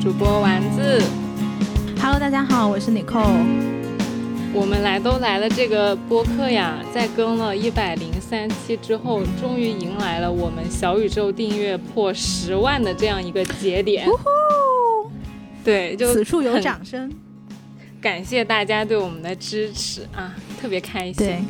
[0.00, 1.02] 主播丸子。
[2.00, 3.44] Hello，大家好，我是 Nicole。
[4.50, 14.08] 我们来都来了这个播客呀，在更了一百零三期之后，终于迎来了我们小宇宙订阅破十万的这样一个节点。
[15.62, 17.12] 对，就此处有掌声。
[18.00, 21.14] 感谢大家对我们的支持啊，特别开心。
[21.14, 21.42] 对，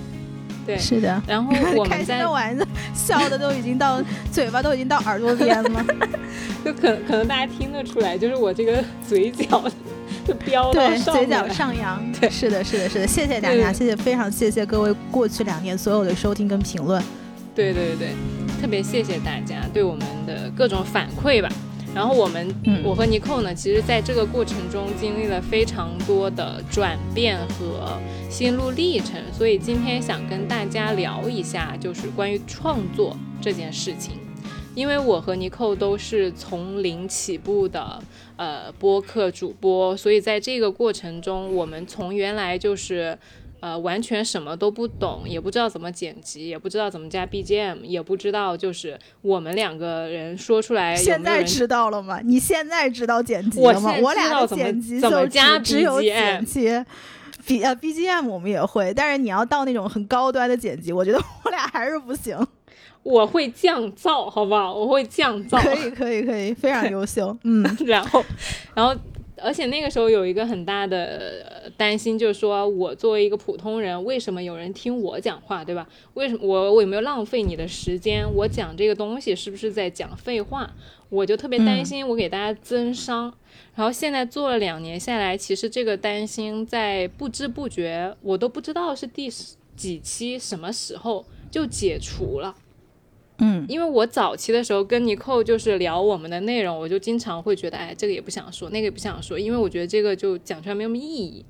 [0.66, 1.22] 对，是的。
[1.24, 5.84] 然后我们在 的丸子笑的都已经到嘴巴都已经到耳朵边了。
[6.64, 9.64] 就可可能大家听得出来，就是我这个嘴角
[10.26, 12.00] 就飙嘴角上扬。
[12.12, 13.06] 对是的，是的，是的。
[13.06, 17.02] 谢谢大家，谢谢，非常谢谢各位过去两年所有的收听跟评论。
[17.54, 18.10] 对对对，
[18.60, 21.48] 特别谢谢大家对我们的各种反馈吧。
[21.94, 27.98] 然后我们，嗯我和尼寇呢，其实在这个过程中经历了非常多的转变和
[28.30, 34.14] 心路历程，所以今天想跟大家聊一下，就是关于创作这件事情。
[34.76, 38.00] 因为我和尼寇都是从零起步的
[38.36, 43.18] 呃播客主播，所以在这个过程中，我们从原来就是
[43.60, 52.20] 呃完全什么都不懂，也不知道怎么剪辑，也不知道怎么加 BGM，也不知道就是我们两个人说出来有现在知道了吗？
[52.24, 53.90] 你现在知道剪辑了吗？
[53.90, 56.84] 我现在我俩的知道剪辑怎么就加只只有剪辑。
[57.46, 62.36] B 呃 BGM 我们也会，但是你要到那种很高端的剪辑，我觉得我俩还是不行。
[63.02, 64.74] 我会降噪，好不好？
[64.74, 65.58] 我会降噪。
[65.62, 67.34] 可以，可以，可以，非常优秀。
[67.44, 68.22] 嗯， 然后，
[68.74, 68.94] 然后，
[69.42, 75.88] 而且那个时候有一个很大的呃担心，就是说我作为一个普通人，为什么有人听我讲话，对吧？
[76.14, 78.26] 为什么我我有没有浪费你的时间？
[78.34, 80.70] 我讲这个东西是不是在讲废话？
[81.08, 83.32] 我就特别担心我给大家增伤。
[83.74, 89.30] 然后现在做了两年下来，其实这个担心在不知不觉，我都不知道是第
[89.74, 92.54] 几期什么时候就解除了。
[93.40, 101.44] 嗯，因为我早期的时候跟尼寇就是聊我们的内容，我就经常会觉得，哎，这个也不想说，那个也不想说，因为我觉得这个就讲出来没有什么意义。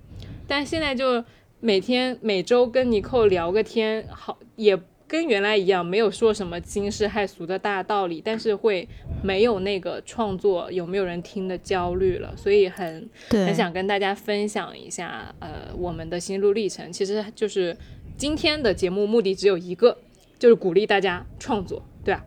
[0.46, 1.24] 但现在就
[1.60, 8.88] 每天每周跟尼寇聊个天，好也跟原来一样，没有说什么惊世骇俗的大道理，但是会
[9.22, 16.92] 没有那个创作有没有人听的焦虑了，所以很，很想跟大家分享一下，呃，我们的心路历程。
[16.92, 17.76] 其实就是
[18.16, 19.98] 今天的节目目的只有一个，
[20.40, 22.24] 就是鼓励大家创作，对吧？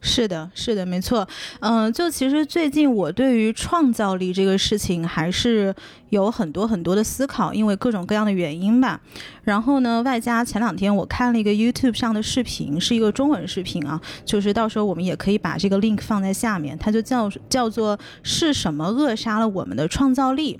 [0.00, 1.26] 是的，是的，没错。
[1.60, 5.74] 嗯、就其实最近我对于创造力这个事情还是
[6.10, 9.00] 有很多很多的思考，因为各种各样的原因吧。
[9.44, 20.58] 然后呢，外加前两天我看了一个 YouTube 上的视频，是一个中文视频啊，就是到时候我们也可以把这个 link 放在下面，它就叫叫做是什么扼杀了我们的创造力。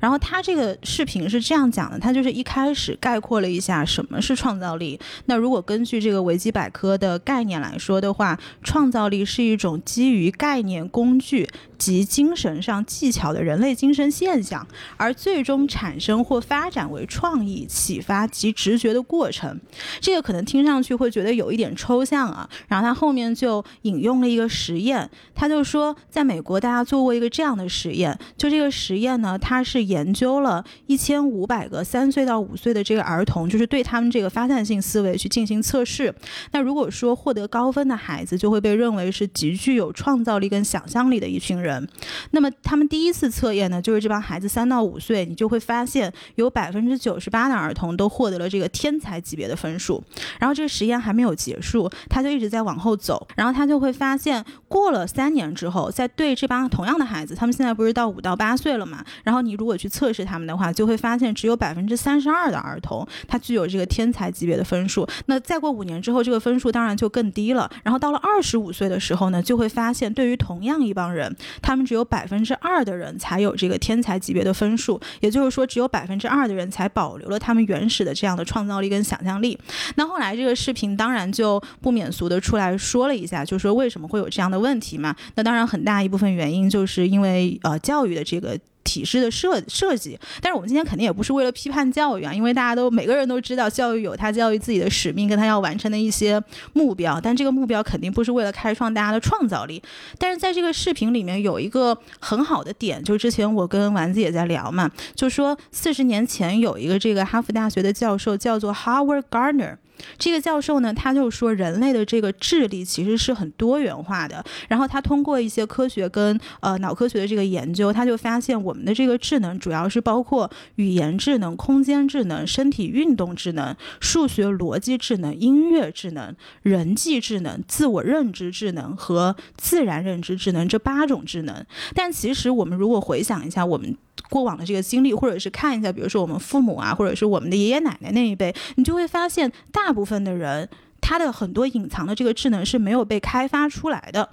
[0.00, 4.98] 然后它这个视频是这样讲的，它就是一开始概括了一下什么是创造力。
[5.26, 11.48] 那如果根据这个维基百科的概念来说的话，创造力是一种基于概念、工具
[11.78, 14.66] 及精神上技巧的人类精神现象，
[14.96, 19.58] 而最终产生或发展为创意、启发及直觉的过程。
[20.00, 22.48] 这个可能听上去会觉得有一点抽象啊。
[22.66, 36.12] 然后他后面就引用了一个实验，他就说，在美国大家做过一个这样的实验，就这个实验呢，它是研究了一千五百个三岁到五岁的这个儿童，就是对他们这个发散性思维去进行测试。
[36.50, 41.67] 那如果说获得高分的孩子，就会被认为是极具有创造力跟想象力的一群人。
[41.68, 41.86] 人
[42.30, 50.02] 那么他们第一次测验呢，就是这帮孩子三到五岁，你就会发现有百分之九十八的儿童都获得了这个天才级别的分数。
[50.40, 59.04] 然后这个实验还没有结束，他就一直在往后走，然后他就会发现，过了三年之后，在对这帮同样的孩子，他们现在不是到五到八岁了嘛？
[59.24, 65.06] 然后你如果去测试他们的话，就会发现只有百分之三十二的儿童他具有这个天才级别的分数。
[65.26, 67.70] 那再过五年之后，这个分数当然就更低了。
[67.82, 79.58] 然后到了二十五岁的时候呢，就会发现，对于同样一帮人，他们只有百分之二的人才有这个天才级别的分数，也就是说，只有百分之二的人才保留了他们原始的这样的创造力跟想象力。
[79.96, 85.14] 那后来这个视频当然就不免俗的出来说了一下，就说为什么会有这样的问题嘛？
[85.34, 88.58] 那当然很大一部分原因就是因为呃教育的这个。
[88.88, 96.42] 体制的设设计，但是我们今天肯定也不是为了批判教育啊，因为大家都每个人都知道教育有他教育自己的使命跟他要完成的一些
[96.72, 99.82] 目标，但这个目标肯定不是为了开创大家的创造力。
[100.16, 109.76] 但是在这个视频里面有一个很好的点，就是之前我跟丸子也在聊嘛，就说四十年前有一个这个哈佛大学的教授叫做 Howard Gardner。
[110.18, 114.44] 这个教授呢，他就说人类的这个智力其实是很多元化的。
[114.68, 131.64] 然后他通过一些科学跟呃脑科学的这个研究，他就发现我们的这个智能主要是包括语言智能、空间智能、身体运动智能、数学逻辑智能、音乐智能、人际智能、自我认知智能和自然认知智能这八种智能。
[131.94, 133.96] 但其实我们如果回想一下我们
[134.30, 140.68] 过往的这个经历，或者是看一下，比如说我们父母啊，或者是我们的爷爷奶奶那一辈，你就会发现，大部分的人
[141.00, 144.28] 他的很多隐藏的这个智能是没有被开发出来的。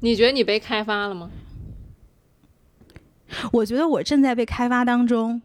[0.00, 1.30] 你觉得你被开发了吗？
[3.52, 5.40] 我觉得我正在被开发当中。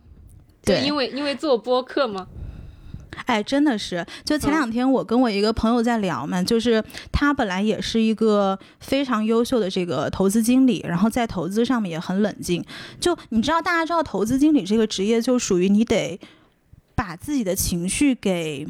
[0.64, 2.28] 对，因为因为做播客吗？
[3.26, 12.64] 哎，真的是，就前两天我跟我一个朋友在聊嘛，就是他本来也是一个非常优秀的这个投资经理，然后在投资上面也很冷静。
[13.00, 16.20] 就你知道，大家知道投资经理这个职业就属于你得
[16.94, 18.68] 把自己的情绪给。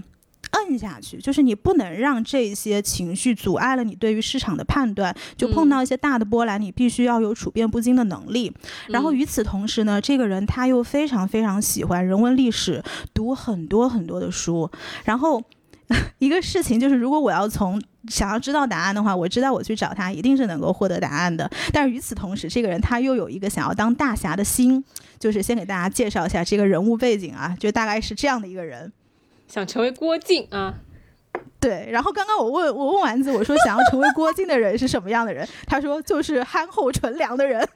[0.56, 5.16] 摁下去，就是你不能让这些情绪阻碍了你对于市场的判断。
[5.38, 8.52] 就碰到一些大的波澜，你必须要有处变不惊的能力。
[8.88, 14.70] 然后与此同时呢，这个人他又非常非常喜欢人文历史，读很多很多的书。
[15.04, 15.44] 然后
[16.20, 21.50] 一个事情就是，如果我要从想要知道答案的话，我知道我去找他一定是能够获得答案的。
[21.72, 24.84] 但是与此同时，这个人他又有一个想要当大侠的心。
[25.18, 28.92] 就是先给大家介绍一下这个人物背景啊，就大概是这样的一个人。
[29.48, 30.74] 想成为郭靖啊？
[31.60, 35.48] 对，然后刚刚我问我问丸子，我说想要成为郭靖的人是什么样的人？
[35.66, 37.68] 他说就是憨厚纯良的人，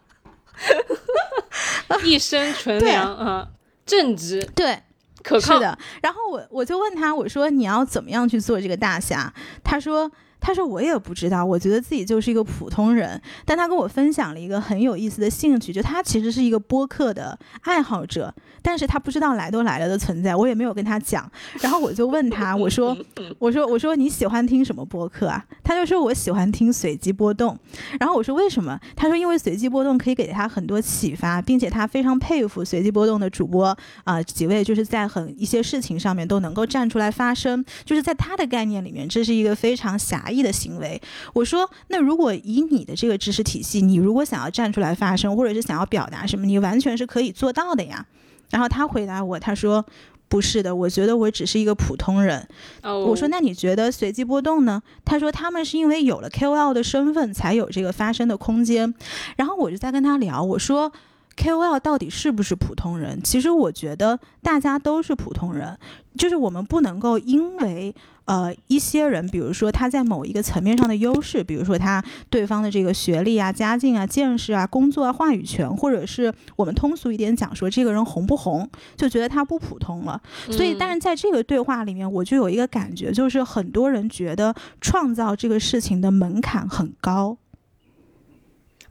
[2.04, 3.48] 一生纯良啊，
[3.84, 4.82] 正直，对，
[5.22, 5.76] 可靠的。
[6.02, 9.32] 然后我我就问他，我说你要怎么样去做这个大侠？
[9.62, 10.10] 他说。
[10.46, 13.18] 他说我也不知道，我觉得自己就是一个普通人。
[13.46, 21.28] 但他跟我分享了一个很有意思的兴趣，就他其实是一个播客的爱好者，但是他不知道来都来了的存在，我也没有跟他讲。
[21.62, 22.94] 然后我就问他，我说，
[23.40, 25.42] 我说，我说你喜欢听什么播客啊？
[25.62, 27.58] 他就说我喜欢听随机波动。
[27.98, 28.78] 然后我说为什么？
[28.94, 33.74] 他说因为随机波动可以给他很多启发，并且他非常佩服随机波动的主播
[34.04, 40.22] 啊几位，就是在很一些事情上面都能够站出来发声，就是在他的概念里面，这是一个非常狭。
[40.34, 41.00] 意的行为，
[41.32, 48.04] 我说，那如果以你的这个知识体系，你如果想要站出来发声，或者是想要表达什么，你完全是可以做到的呀。
[48.50, 49.84] 然后他回答我，他说
[50.28, 52.46] 不是的，我觉得我只是一个普通人。
[52.82, 54.82] 我说那你觉得随机波动呢？
[55.04, 58.94] 他说他们是因为有了 KOL 的身份，才有这个发声的空间。
[59.36, 60.92] 然后我就在跟他聊，我说
[61.36, 63.20] KOL 到底是不是普通人？
[63.22, 65.78] 其实我觉得大家都是普通人，
[66.16, 67.94] 就是我们不能够因为。
[68.26, 78.66] 呃，一些人，比如说他在某一个层面上的优势，比如说他对方的这个学历啊、家境啊、见识啊、工作啊、话语权，或者是我们通俗一点讲说，这个人红不红，
[78.96, 80.18] 就觉得他不普通了。
[80.50, 87.36] 所以，但是在这个对话里面，我就有一个感觉，就是很多人觉得创造这个事情的门槛很高。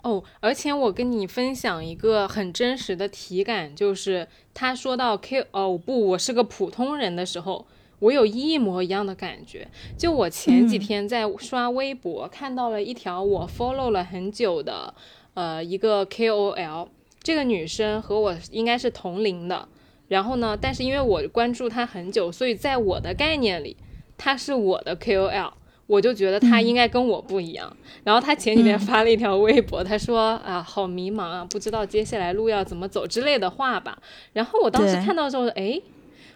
[0.04, 7.66] 哦，而且我跟你分享一个很真实的体感，就是他说到 Q 哦不，我是个普通人的时候。
[8.04, 9.66] 我有一模一样的感觉，
[9.98, 14.94] 就我前几天在刷微博，看到了一条我 follow 了很久的，
[15.36, 16.90] 呃，一个 KOL，
[17.22, 19.70] 这个女生和我应该是同龄的，
[20.10, 23.78] 然后呢，但是因为我关注她很久，所以在我的概念里，
[24.18, 25.54] 她是我的 KOL，
[25.88, 27.74] 我就觉得她应该跟我不一样。
[28.04, 33.98] 然后她前几天发了一条微博，她说啊，好迷茫啊，不知道接下来路要怎么走之类的话吧。
[34.34, 35.82] 然后我当时看到之后，哎。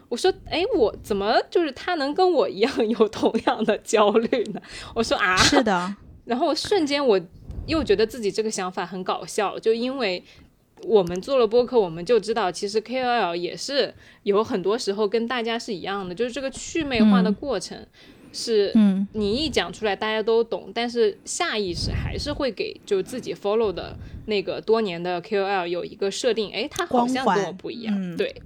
[0.10, 4.62] 我说，哎，我怎么就是他能跟我一样有同样的焦虑呢？
[4.96, 5.96] 我说啊，是的。
[6.26, 7.20] 然后瞬间我
[7.66, 10.24] 又觉得自己这个想法很搞笑，就因为
[10.84, 17.78] 我们做了播客，我们就知道其实 KOL 也是有很多时候跟大家是一样的，就是这个趣味化的过程
[18.32, 28.42] 是，嗯，你一讲出来大家都懂，但是下意识还是会给就自己 follow 的那个多年的 KOL 有一个设定，哎，他好像跟我不一样，对。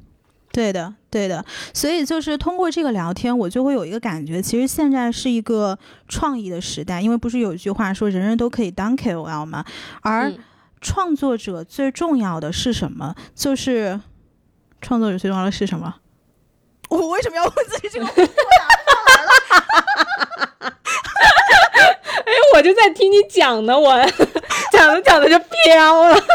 [0.51, 5.77] 对的，对的，所以就是通过这个聊天，我就会有一个感觉，其实现在是一个
[6.10, 9.63] 创意的时代，因为不是有一句话说人人都可以当 KOL 吗？
[10.01, 10.34] 而
[10.81, 13.15] 创作者最重要的是什么？
[13.34, 14.00] 就是
[14.81, 15.96] 创作者最重要的是什么？
[16.89, 18.34] 我为什么要问自己这个问题？
[22.24, 23.98] 哎，我就在听你讲呢，我
[24.74, 26.22] 讲着讲着就飘了。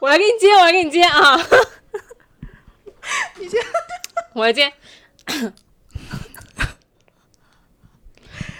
[0.00, 1.38] 我来给你接，我来给你接啊！
[3.38, 3.60] 你先，
[4.34, 4.72] 我来接。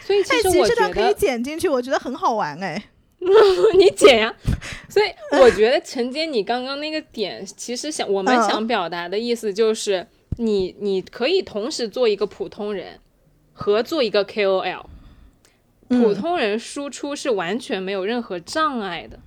[0.04, 2.90] 所以其实我觉得可以剪进去，我觉得很好玩哎。
[3.78, 4.34] 你剪呀。
[4.88, 5.06] 所以
[5.40, 10.06] 我觉得承接你刚刚那个点，其实想我们想表达的意思就是，
[10.38, 12.98] 你你可以同时做一个普通人
[13.52, 14.86] 和做一个 KOL。
[15.88, 19.18] 普通人输出是完全没有任何障碍的，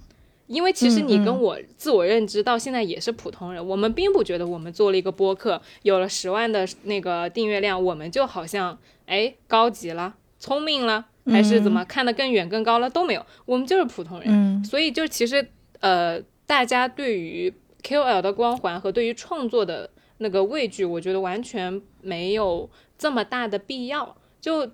[0.53, 14.63] 因为其实你跟我自我认知到现在也是普通人，我们并不觉得我们做了一个播客，有了十万的那个订阅量，我们就好像哎高级了、聪明了，还是怎么看得更远更高了都没有，我们就是普通人。
[14.63, 15.45] 所以就其实
[15.79, 24.15] 呃，大家对于 KOL 的光环和对于创作的那个畏惧，我觉得完全没有这么大的必要。
[24.39, 24.69] 就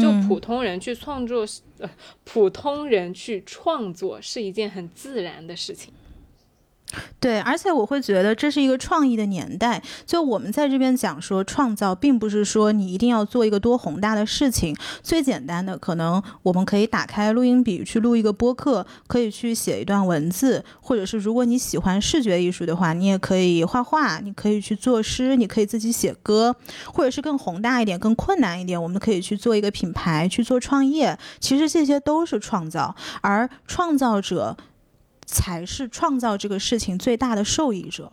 [0.00, 1.46] 就普通人去创作，
[1.78, 1.90] 呃，
[2.24, 5.92] 普通人去创作是一件很自然的事情。
[7.20, 9.82] 对，而且我会觉得这是一个创意的年代。
[10.04, 14.76] 就我们在这边讲说创造，并不是说你一定要做一个多宏大的事情。
[15.02, 26.54] 最简单的，可能我们可以打开录音笔去录一个播客，可以去写一段文字，或者是如果你喜欢视觉艺术的话，你也可以画画，你可以去作诗，你可以自己写歌，
[26.86, 31.18] 或者是更宏大一点、更困难一点，我们可以去做一个品牌，去做创业。
[31.40, 34.56] 其实这些都是创造，而创造者。
[35.24, 38.12] 才是创造这个事情最大的受益者，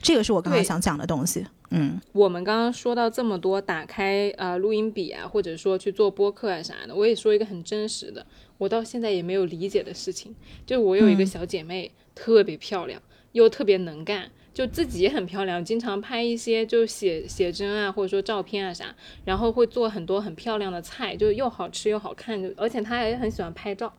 [0.00, 1.46] 这个是我刚才想讲的东西。
[1.70, 8.24] 嗯，我们刚刚说到这么多，打开啊录音笔啊，或者说去做播客啊啥的，我也说一个很真实的，
[8.56, 10.32] 我到现在也没有理解的事情。
[10.64, 13.02] 就我有一个小姐妹，特别漂亮，
[13.32, 23.92] 又特别能干，就自己也很漂亮，经常拍一些就写写真啊，或者说照片啊啥，然后会做很多很漂亮的菜，就又好吃又好看，就而且她也很喜欢拍照，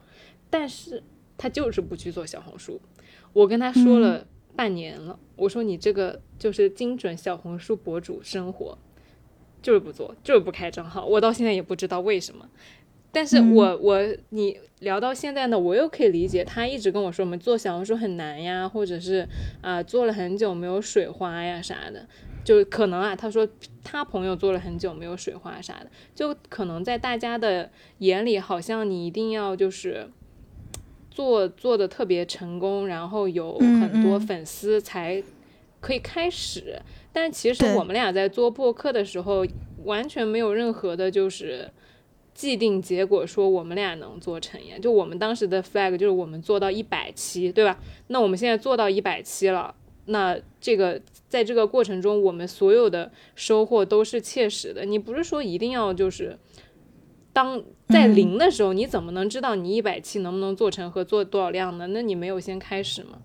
[0.49, 1.03] 但是。
[1.37, 2.81] 他就是不去做小红书，
[3.31, 4.25] 我跟他说了
[4.55, 8.75] 半年了，我说你这个就是精准小红书博主生活，
[9.61, 12.49] 就是不做，就是不开账号，我到现在也不知道为什么。
[13.11, 19.27] 但是我我你聊到现在呢，我又可以理解他一直跟我说我们做小红书很难呀，或者是
[19.61, 22.07] 啊做了很久没有水花呀啥的，
[22.43, 23.47] 就可能啊他说
[23.83, 30.09] 他朋友做了很久没有水花啥的，就可能在大家的眼里好像你一定要就是。
[31.17, 35.23] 做做的特别成功，然后有很多粉丝才
[35.79, 36.79] 可以开始。
[37.11, 39.43] 但其实我们俩在做播客的时候，
[39.83, 41.71] 完全没有任何的，就是
[42.35, 44.75] 既定结果说我们俩能做成呀。
[44.79, 47.79] 就我们当时的 flag 就是我们做到一百期，对吧？
[48.09, 49.73] 那我们现在做到一百期了，
[50.05, 54.85] 那这个在这个过程中，我们所有的收获都是切实的。
[54.85, 56.37] 你不是说一定要就是。
[57.37, 61.85] 当在零的时候，你怎么能知道你一百期能不能做成和做多少量呢？
[61.85, 63.19] 那你没有先开始吗？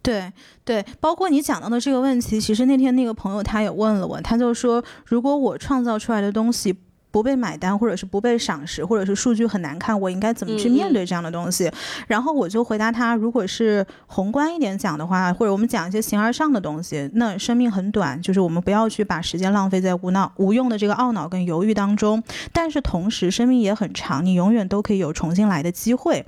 [0.00, 0.32] 对
[0.64, 6.74] 对，包括你讲到的这个问题，其实那天那个朋友他也问了我，他就说，如果我创造出来的东西。
[7.12, 11.70] 不被买单，或者是不被赏识，或者是数据很难看，我应该怎么去面对这样的东西？
[12.08, 22.22] 然后我就回答他：如果是宏观一点讲的话，或者我们讲一些形而上的东西，那生命很短，就是我们不要去把时间浪费在无脑、无用的这个懊恼跟犹豫当中。
[22.52, 26.24] 但是同时，生命也很长，你永远都可以有重新来的机会。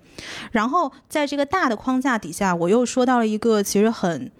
[0.52, 4.30] 然后在这个大的框架底下，我又说到了一个其实很。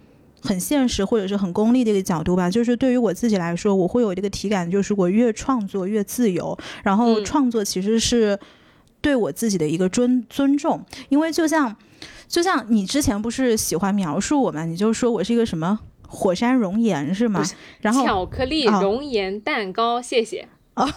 [0.45, 8.39] 很现实或者是很功利的一个角度吧，就是对于我自己来说，我会有这个体感，就是我越创作越自由，然后创作其实是
[9.01, 11.75] 对我自己的一个尊尊重，因为就像
[12.27, 14.63] 就像你之前不是喜欢描述我吗？
[14.65, 17.43] 你就说我是一个什么火山熔岩是吗？
[17.81, 20.87] 然后巧克力熔岩蛋糕，谢谢啊。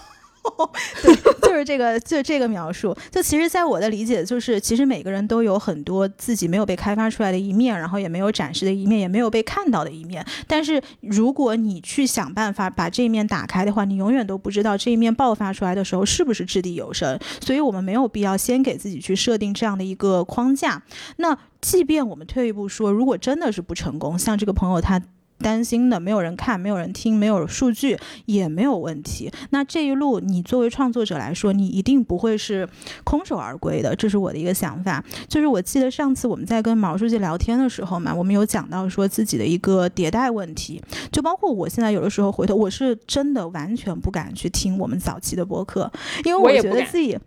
[1.03, 2.97] 对，就是这个，就这个描述。
[3.11, 10.25] 就其实，在我的理解，就是其实每个人都有很多自己没有被开发出来的一面，然后也没有展示的一面，也没有被看到的一面。
[10.47, 17.19] 但是，如果你去想办法把这一面打开的话，你永远都不知道这一面爆发出来的时候是不是掷地有声。
[17.41, 20.83] 所以我们没有必要先给自己去设定这样的一个框架。
[21.17, 25.03] 那即便我们退一步说，如果真的是不成功，像这个朋友他。
[25.39, 29.31] 担心的，没有人看，没有人听，没有数据也没有问题。
[29.51, 32.69] 那这一路，你作为创作者来说，你一定不会是
[33.05, 35.05] 空手而归的，这是我的一个想法。
[35.29, 45.91] 就是我记得上次我们在跟毛书记聊天的时候嘛，我们有讲到说自己的一个迭代问题，就包括我现在有的时候回头，我是真的完全不敢去听我们早期的播客，
[46.25, 47.19] 因为我觉得自己。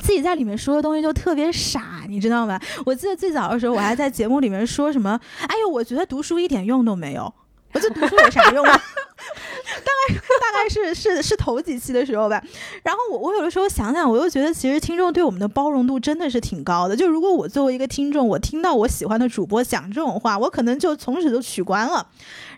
[0.00, 2.58] 自己在里面说的东西就特别傻，你知道吗？
[2.86, 7.32] 我记得最早的时候，我还在节目里面说什么：“哎呦，我觉得读书一点用都没有。”
[7.74, 8.72] 我就读书有啥用啊？
[8.72, 12.42] 大 概大概是是是头几期的时候吧。
[12.82, 16.94] 然后我我有的时候想想，我又觉得其实听众对我们的包容度真的是挺高的。
[16.94, 22.06] 就如果我作为一个听众，我听到我喜欢的主播讲这种话，我可能就从此就取关了。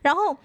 [0.03, 0.37] 然后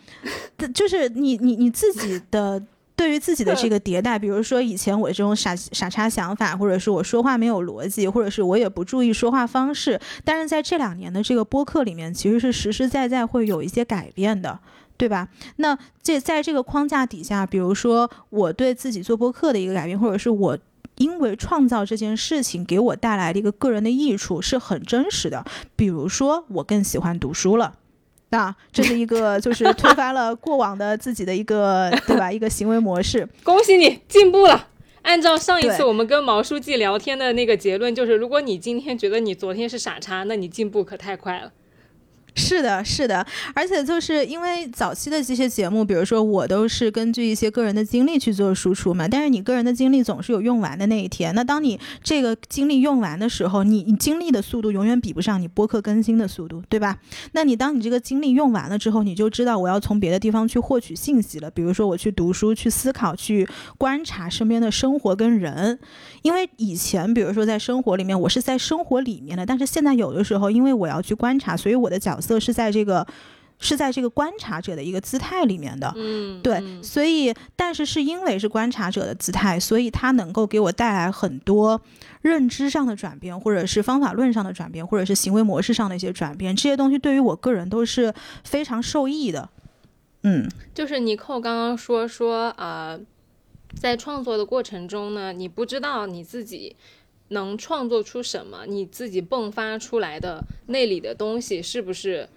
[0.73, 2.61] 就是你你你自己的。
[2.99, 14.59] 对于自己的这个迭代，比如说以前我这种傻傻叉想法，或者是我说话没有逻辑，或者是我也不注意说话方式，但是在这两年的这个播客里面，其实是实实在在会有一些改变的。
[14.97, 15.29] 对吧？
[15.55, 20.57] 那这在这个框架底下，比如说我对自己做播客的一个改变，或者是我
[20.97, 25.45] 因为创造这件事情给我带来的一个个人的益处是很真实的。
[25.77, 27.75] 比如说，我更喜欢读书了，
[28.29, 32.31] 那这是一个就是推翻了过往的自己的一个对吧？
[32.31, 33.27] 一个行为模式。
[33.43, 34.67] 恭喜你进步了。
[35.01, 41.51] 按照上一次我们跟毛书记聊天的那个结论，就是如果你今天觉得你昨天是傻叉，那你进步可太快了。
[42.39, 49.05] 是的，是的，而且就是因为早期的这些节目，比如说我都是根据一些个人的经历去做输出嘛。
[49.07, 51.35] 但是你个人的经历总是有用完的那一天。
[51.35, 56.97] 那当你这个经历用完的时候，你你经历的速度永远比不上你播客更新的速度，对吧？
[57.33, 61.51] 那你当你这个经历用完了之后，你就知道我要从别的地方去获取信息了。
[61.51, 65.77] 比如说我去读书、去思考、去观察身边的生活跟人。
[66.21, 73.07] 因为以前比如说在生活里面，我是在生活里面的，但是现在有的时候，因为我要去观察，所以我的角色是在这个，
[73.59, 75.93] 是在这个观察者的一个姿态里面的。
[75.95, 81.81] 嗯，对，所以但是是因为是观察者的姿态，所以它能够给我带来很多
[82.21, 86.53] 认知上的转变，或者是方法论上的转变，或者是行为模式上的一些转变。
[86.53, 89.49] 这些东西对于我个人都是非常受益的。
[90.23, 92.99] 嗯，就是尼寇刚刚说说呃。
[93.79, 96.75] 在创作的过程中呢，你不知道你自己
[97.29, 102.27] 能创作出什么，你自己迸发出来的那里的东西是不是？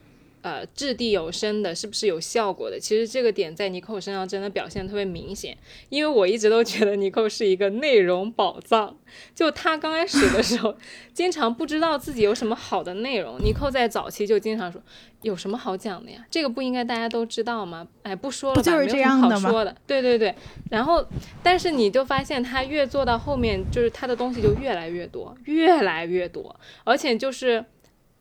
[0.42, 2.78] 呃，掷地有声的，是不是有效果的？
[2.78, 5.56] 其实这个点在尼寇身上真的表现特别明显，
[5.88, 8.96] 因为我一直都觉得尼寇是一个内容宝藏。
[9.34, 10.74] 就他刚开始的时候，
[11.14, 13.38] 经常不知道自己有什么好的内容。
[13.40, 14.82] 尼寇在早期就经常说，
[15.20, 16.26] 有什么好讲的呀？
[16.28, 17.86] 这个不应该大家都知道吗？
[18.02, 19.76] 哎，不说了吧，没有什么好说的。
[19.86, 20.34] 对对对。
[20.70, 21.06] 然后，
[21.42, 27.64] 但是你就发现他越做到后面，就是他的东西就越来越多，越来越多，而且就是。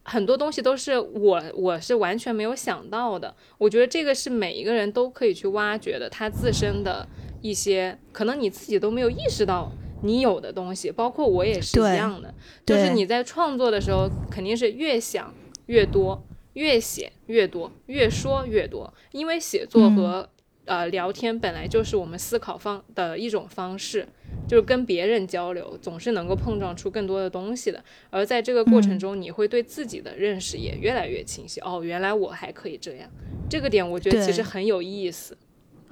[0.04, 7.08] 很多东西都是我我是完全没有想到的，我觉得这个是每一个人都可以去挖掘的，他自身的
[7.42, 12.34] 一些可能你自己都没有意识到你有的东西，包括我也是一样的，
[12.66, 15.34] 就是你在创作的时候肯定是越想
[15.68, 20.28] 越多，越写越多，越说越多，因为写作和
[20.66, 24.08] 呃聊天本来就是我们思考方的一种方式。
[24.48, 27.82] 就是跟别人交流，总是能够碰撞出更多的东西的。
[28.10, 31.60] 而在这个过程中，你会对自己的认识也越来越清晰。
[31.62, 33.10] 哦，原来我还可以这样，
[33.50, 35.38] 这个点我觉得其实很有意思。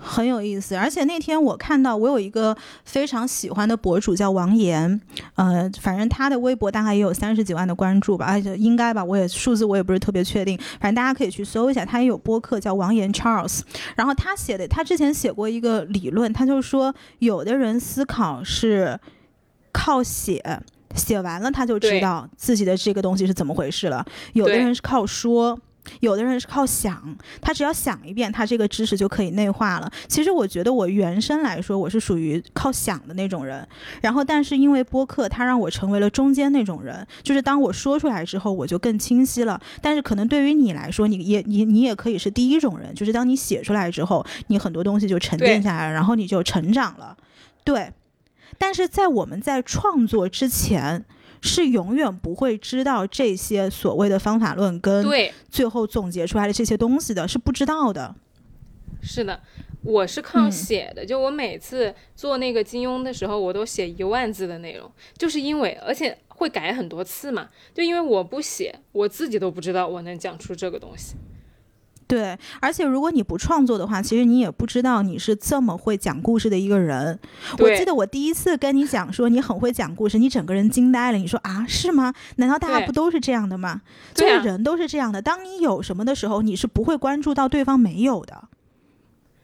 [0.02, 5.00] 很有意思，而且那天我看到我有一个非常喜欢的博主叫王岩，
[5.36, 13.60] 呃，反正他的微博大概也有三十几万的关注吧，而且应该吧，我也数字我也不是特别确定，反正大家可以去搜一下，他也有播客叫王岩 Charles，
[13.96, 18.98] 然后他写的，他之前写过一个理论，他就说有的人思考是
[19.74, 20.62] 靠写，
[20.96, 25.60] 写完了他就知道自己的这个东西是怎么回事了，有的人是靠说。
[26.00, 29.92] 有的人是靠想，他只要想一遍，他这个知识就可以内化了。
[30.08, 33.68] 其实我觉得我原生来说，我是属于靠想的那种人。
[34.02, 39.60] 然后，但是因为播客，它让我成为了中间那种人，就是当我说出来之后，我就更清晰了。
[39.82, 47.18] 但是可能对于你来说，你也你你也可以是第一种人，就是当你写出来之后，你很多东西就沉淀下来，然后你就成长了。
[47.64, 47.92] 对。
[48.58, 51.06] 但是在我们在创作之前。
[51.42, 55.06] 是永远不会知道这些所谓的方法论跟
[55.50, 58.16] 最后总结出来的这些东西的，是不知道的。
[59.02, 59.40] 是的，
[59.84, 71.16] 我是靠写的，就我每次做那个金庸的时候，我都写一万字的内容，就是因为而且会改很多次嘛，就因为我不写，我自己都不知道我能讲出这个东西。
[72.10, 77.20] 对，而且如果你不创作的话，其实你也不知道你是这么会讲故事的一个人。
[77.60, 81.20] 我记得我第一次跟你讲说你很会讲故事，你整个人惊呆了。
[81.20, 82.12] 你说啊，是吗？
[82.38, 83.84] 难道大家不都是这样的吗？
[84.16, 85.22] 就是人都是这样的。
[85.22, 88.46] 当你有什么的时候，你是不会关注到对方没有的。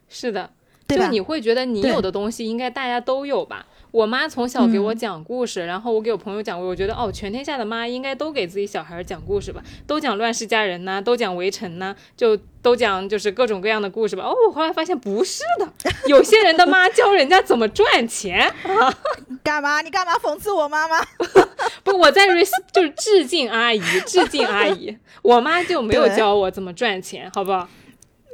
[0.10, 0.49] 是的，
[0.88, 3.63] 就你会觉得你有的东西应该大家都有吧？
[3.95, 14.25] 我妈从小给我讲故事，然后我给我朋友讲过，我觉得哦，全天下的妈应该都给自己小孩讲故事吧，都讲《乱世佳人》呐，都讲《围城》呐，就都讲就是各种各样的故事吧。
[14.25, 18.93] 哦，我后来发现不是的，有些人的妈教人家怎么赚钱啊？
[19.41, 19.79] 干嘛？
[19.79, 21.01] 你干嘛讽刺我妈妈？
[21.86, 24.97] 不，我在就是致敬阿姨，致敬阿姨。
[25.21, 27.65] 我妈就没有教我怎么赚钱，好不好？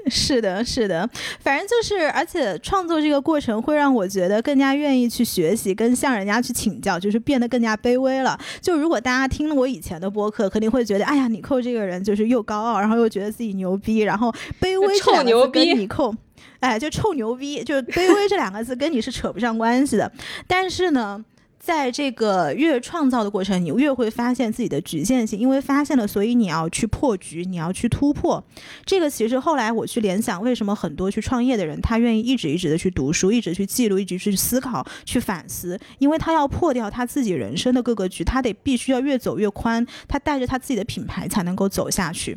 [0.07, 1.09] 是的，是的，
[1.39, 8.37] 反正就是，而且创作这个过程会让我觉得更加愿意去学习，跟向人家去请教，就是变得更加卑微了。
[8.61, 16.13] 就如果大家听了我以前的播客，肯定会觉得，哎呀，你扣这个人就是又高傲，然后又觉得自己牛逼，然后卑微这两个字跟你寇，
[16.59, 20.11] 哎，就臭牛逼，就卑微这两个字跟你是扯不上关系的。
[20.47, 21.23] 但是呢。
[21.61, 28.43] 在这个越创造的过程，你越会发现自己的局限性，因为发现了，所以你要去破局，你要去突破。
[28.83, 42.35] 这个其实后来我去联想，为什么很多去创业的人，他愿意一直一直的去读书，一直去记录，一直去思考，去反思，因为他要破掉他自己人生的各个局，他得必须要越走越宽，他带着他自己的品牌才能够走下去。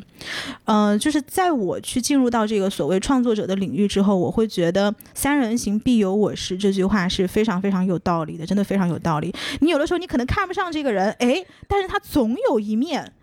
[0.65, 9.14] 嗯，就是在我去进入到这个所谓创作者的领域之后，我会觉得“三人行必有我师”这句话是非常非常有道理的，真的非常有道。
[9.21, 13.13] 你有的时候你可能看不上这个人，哎，但是他总有一面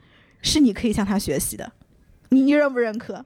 [0.41, 1.73] 是你可以向他学习的，
[2.31, 3.25] 你你认不认可？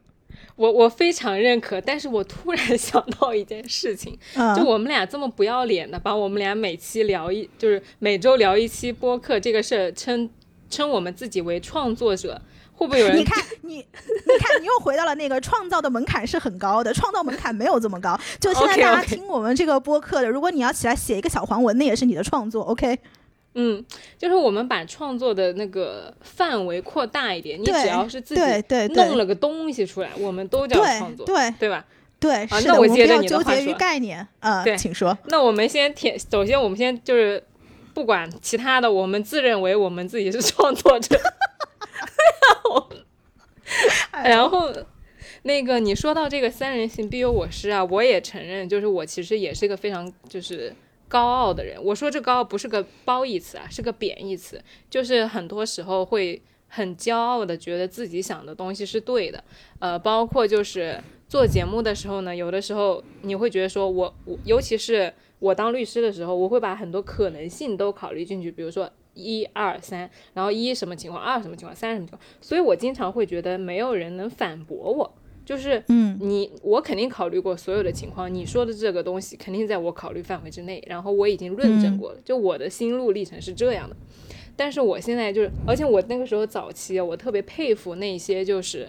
[0.56, 4.18] 我我非常认可，但是我突然 想到一件事情，
[4.56, 10.28] 就我们俩这么不要脸的，把我们俩每期聊一，就是每周聊一期播客这个事儿称
[10.68, 12.40] 称我们自己为创作者。
[12.76, 13.16] 会不会有人？
[13.16, 18.18] 你看你，你看你又回到了那个创造的门槛是很高的，创造门槛没有这么高。
[18.38, 22.62] 就现在 大家听我们这个播客的，如果你要起来写一个小黄文，那也是你的创作。
[22.64, 22.98] OK，
[23.54, 23.82] 嗯，
[24.18, 28.40] 就是我们把创作的那个范围扩大一点，你只要是自己
[28.94, 31.84] 弄了个东西出来，我们都叫创作，对对吧？
[32.20, 33.54] 对，那我接着你的话说。
[33.54, 35.16] 纠结于概念，呃，对，请说。
[35.28, 37.42] 那我们先填，首先我们先就是
[37.92, 41.18] 不管其他的，我们自认为我们自己是创作者。
[44.24, 44.72] 然后，
[45.42, 50.72] 那个你说到这个三人行必有我师啊，我也承认，就是我其实也是一个非常就是
[51.08, 51.82] 高傲的人。
[51.82, 59.42] 我说这高傲不是个褒义词啊，是个贬义词，就是很多时候会很骄傲的觉得自己想的东西是对的。
[59.80, 68.90] 呃，包括就是做节目的时候呢，有的时候你会觉得说我我，尤其是我当律师的时候，我会把很多可能性都考虑进去，比如说。
[69.16, 83.96] 一二三，然后一什么情况，二什么情况，三什么情况，所以我经常会觉得没有人能反驳我，就是嗯，你我肯定考虑过所有的情况，你说的这个东西肯定在我考虑范围之内，然后我已经论证过了，就我的心路历程是这样的。
[84.58, 88.88] 但是我现在就是，而且我那个时候早期，我特别佩服那些就是，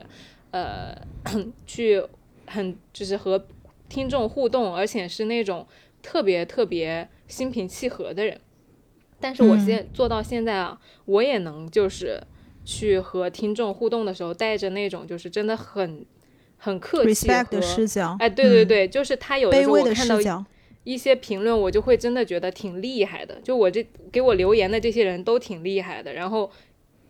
[0.51, 0.95] 呃，
[1.67, 2.01] 去
[2.45, 3.45] 很就是和
[3.89, 5.67] 听众互动，而且是那种
[6.01, 8.39] 特别特别心平气和的人。
[9.19, 12.21] 但是我现做到现在啊，我也能就是
[12.65, 16.05] 去和听众互动的时候，带着那种就是真的很
[16.57, 18.15] 很客气的视角。
[18.19, 20.45] 哎，对对对，就是他有的时候我看到
[20.83, 23.39] 一些评论，我就会真的觉得挺厉害的。
[23.43, 26.49] 就我这给我留言的这些人都挺厉害的，然后。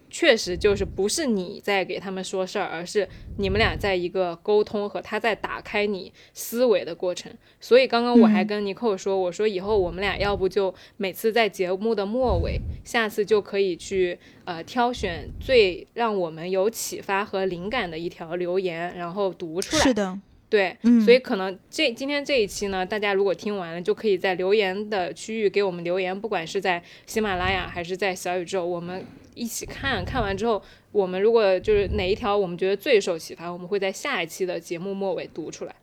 [0.10, 7.32] 确实就是不是你在给他们说事儿，而是你们俩在一个沟通和他在打开你思维的过程。
[7.60, 19.84] 所以刚刚我还跟尼寇说，我说以后我们俩要不就每次在节目的末尾，下次就可以去呃挑选最让我们有启发和灵感的一条留言，然后读出来。
[19.84, 29.06] 是的，对，所以可能这今天这一期呢，大家如果听完了，就可以在留言的区域给我们留言，不管是在喜马拉雅还是在小宇宙，我们。
[29.40, 30.60] 一起看看完之后，
[30.92, 35.76] 我们如果就是哪一条我们觉得最受启发，我们会在下一期的节目末尾读出来。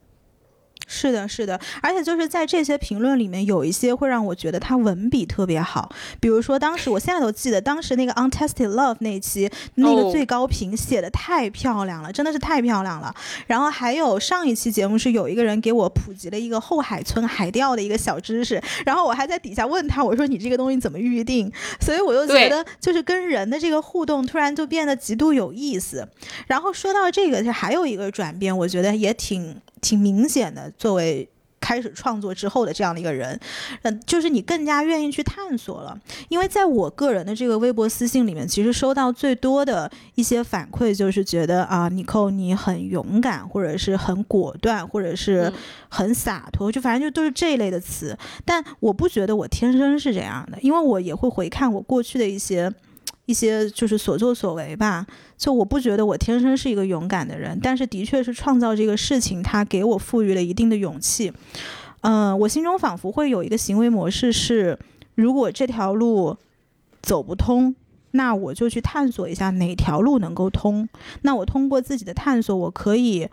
[0.87, 5.91] 是的，是的，而且就是在这些评论里面，有一些会让我觉得他文笔特别好。
[6.21, 13.15] 比如说，当时我现在都记得，当时那个《Untested Love》那期，那个最高评写的太漂亮了，真的是太漂亮了。
[13.47, 21.51] 然后还有上一期节目是有一个人给我普及了一个后海村海钓的一个小知识，然后我还在底下问他，我说你这个东西怎么预定？
[21.81, 26.07] 所以我又觉得，就是跟人的这个互动突然就变得极度有意思。
[26.47, 29.57] 然后说到这个，就还有一个转变，我觉得也挺。
[29.85, 31.29] 挺明显的，作为
[31.61, 33.39] 开始创作之后的这样的一个人，
[33.83, 35.99] 嗯，就是你更加愿意去探索了。
[36.29, 45.53] 因为在我个人的这个微博私信里面，其实收到最多的一些反馈，就是觉得啊，尼寇你很勇敢，或者是很果断，或者是
[45.89, 48.17] 很洒脱，就反正就都是这一类的词。
[48.45, 52.73] 但我不觉得我天生是这样的，因为我也会回看我过去的一些。
[53.27, 55.07] 一些就是所作所为吧，
[55.37, 61.33] 就我不觉得我天生是一个勇敢的人，但是的确是创造这个事情，它给我赋予了一定的勇气。
[62.03, 64.79] 嗯，我心中仿佛会有一个行为模式是，
[65.15, 66.37] 如果这条路
[67.01, 67.75] 走不通，
[68.11, 70.89] 那我就去探索一下哪条路能够通。
[71.23, 73.29] 那我通过自己的探索，我可以。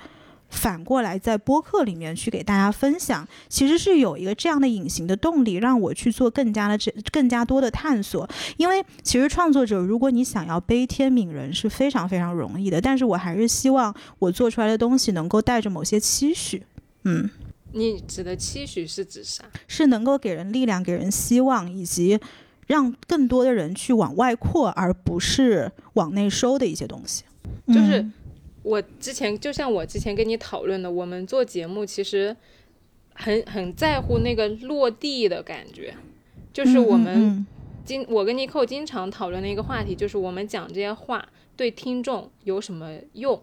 [0.52, 8.30] 反过来，在播客里面去给大家分享，其实是有一个这样的隐形的动力，让我去做更加的这更加多的探索。
[8.58, 12.80] 因为其实创作者，如果你想要悲天悯人，是非常非常容易的。
[12.80, 16.62] 但是我还是希望我做出来的东西能够带着某些期许。
[17.06, 17.30] 嗯，
[17.72, 19.44] 你指的期许是指啥？
[19.68, 22.20] 是能够给人力量、给人希望，以及
[22.68, 27.24] 让更多的人去往外扩，而不是往内收的一些东西。
[27.68, 28.06] 就是。
[28.64, 32.36] 我之前就像我之前跟你讨论的，我们做节目其实
[33.14, 35.94] 很很在乎那个落地的感觉，
[36.54, 37.46] 就是我们嗯
[37.84, 43.42] 经我跟尼寇经常讨论的一个话题，就是我们讲这些话对听众有什么用，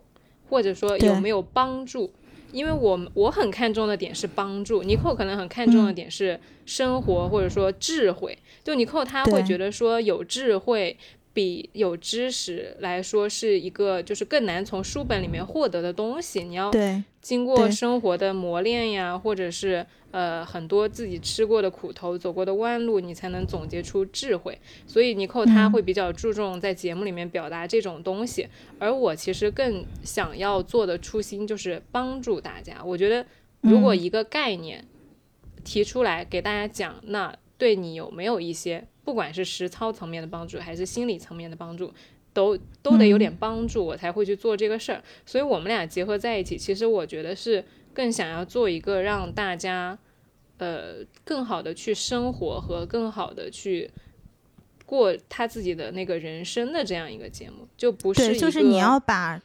[0.48, 2.12] 或者说有没有帮助。
[2.50, 5.94] 因为我我很看重的点是帮助，尼寇可能很看重的嗯。
[5.94, 8.38] 点是生活、或者说智慧。
[8.64, 10.96] 就尼寇他会觉得说有智慧
[11.38, 24.58] 比有知识来说是一个就是更难从书本里面获得的东西，你要对经过生活的磨练呀，或者是呃很多自己吃过的苦头、走过的弯路，你才能总结出智慧。
[24.84, 28.48] 所以尼寇他嗯会比较注重在节目里面表达这种东西，
[28.80, 32.82] 而我其实更想要做的初心就是帮助大家。
[32.84, 33.24] 我觉得
[33.60, 34.84] 如果嗯一个概念
[35.62, 41.90] 提出来给大家讲，那对你有没有一些不管是实操层面的帮助，还是心理层面的帮助？
[42.34, 45.02] 都都得有点帮助，我才会去做这个事儿。
[45.24, 49.98] 所以我们俩结合在一起，其实我觉得是更想要做一个让大家，
[50.58, 53.90] 呃，更好的去生活和更好的去
[54.84, 59.40] 过他自己的那个人生的这样一个节目，就不是对，就是你要把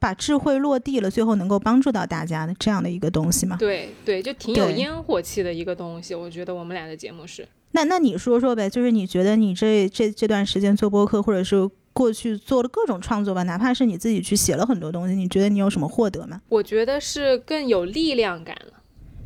[0.00, 3.58] 把智慧落地了，最后能够帮助到大家的这样的一个东西嘛。
[3.58, 6.14] 对对，就挺有烟火气的一个东西。
[6.14, 16.40] 我觉得我们俩的节目是，那那你说说呗，就是你觉得你这这这段时间做播客，或者是过去做的各种创作吧，哪怕是你自己去写了很多东西，你觉得你有什么获得吗？
[16.48, 18.82] 我觉得是更有力量感了，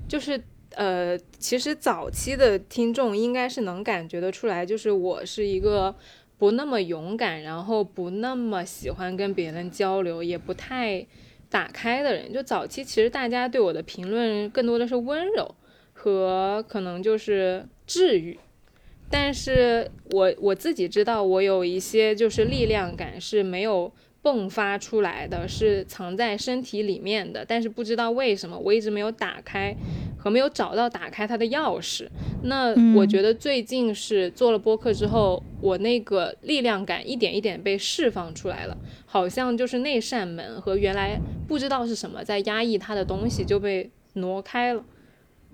[0.08, 0.42] 就是。
[0.76, 5.92] 呃，其实早期的听众应该是能感觉得出来，就是我是一个
[6.36, 11.04] 不那么勇敢，然后不那么喜欢跟别人交流，也不太
[11.50, 12.32] 打开的人。
[12.32, 15.52] 就早期其实大家对我的评论更多的是温柔
[16.08, 18.38] 和可能就是治愈，
[19.10, 23.92] 但是我我自己知道我有一些就是力量感是没有
[24.22, 29.74] 迸发出来的，是藏在身体里面的，但是不知道为什么我一直没有打开
[30.18, 32.08] 和没有找到打开它的钥匙。
[32.42, 44.84] 那嗯我觉得最近是做了播客之后，我那个力量感一点一点被释放出来了，好像就是那扇门和原来不知道是什么在压抑它的东西就被挪开了，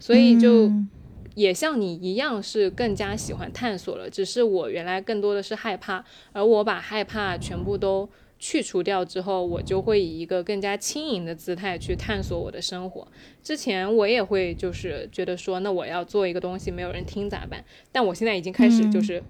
[0.05, 0.69] 所以就。
[0.69, 0.89] 嗯
[1.37, 13.09] 也像你一样是更加喜欢探索了，只是我原来更多的是害怕，而我把害怕全部都去除掉之后，我就会以一个更加轻盈的姿态去探索我的生活。
[13.43, 17.65] 之前我也会就是觉得说，那我要做一个东西没有人听咋办？
[17.91, 19.21] 但我现在已经开始就是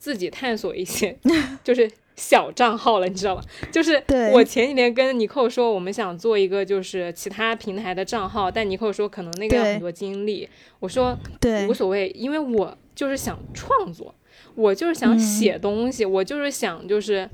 [0.00, 1.16] 自己探索一些，
[1.62, 1.88] 就是。
[2.16, 3.42] 小账号了，你知道吧？
[3.70, 10.48] 就是我前几天跟尼寇说，我们想做一个就是其他平台的账号，但尼寇说可能那个要很多精力。
[10.78, 14.14] 我说对无所谓，因为我就是想创作，
[14.54, 17.28] 我就是想写东西，我就是想就是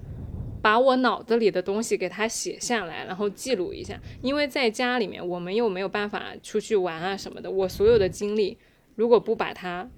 [0.62, 3.98] 把我脑子里的东西给它写下来，然后记录一下。
[4.22, 8.56] 因为在家里面，我们又没有办法出去玩啊什么的，我所有的精力
[8.94, 9.88] 如果不把它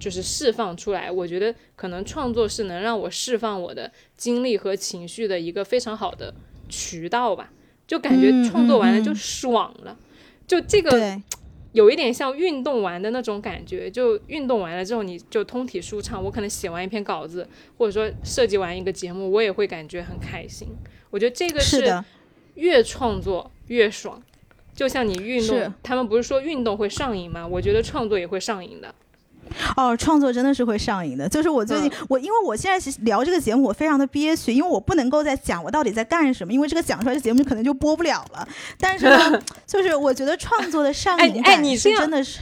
[0.00, 6.34] 就是释放出来，我觉得可能创作是能让我释放我的精力和情绪的一个非常好的
[6.68, 7.52] 渠道吧。
[7.86, 9.98] 就感觉嗯创作完了就爽了，
[10.46, 11.20] 就这个，
[11.72, 16.22] 有一点像运动完的那种感觉，就运动完了之后你就通体舒畅。
[16.22, 20.68] 我可能写完一篇稿子，或者说设计完一个节目，我也会感觉很开心。
[21.10, 22.04] 我觉得这个是
[22.54, 24.22] 越创作越爽。
[24.72, 27.44] 就像你运动，他们不是说运动会上瘾吗？
[27.44, 28.94] 我觉得创作也会上瘾的。
[29.76, 31.28] 哦，创作真的是会上瘾的。
[31.28, 38.46] 就是我最近，我因为我现在是聊这个节目，我非常的憋屈，因为我不能够再讲我到底在干什么，因为这个讲出来，这节目可能就播不了了。
[38.78, 42.40] 但是呢， 就是我觉得创作的上瘾感是真的是。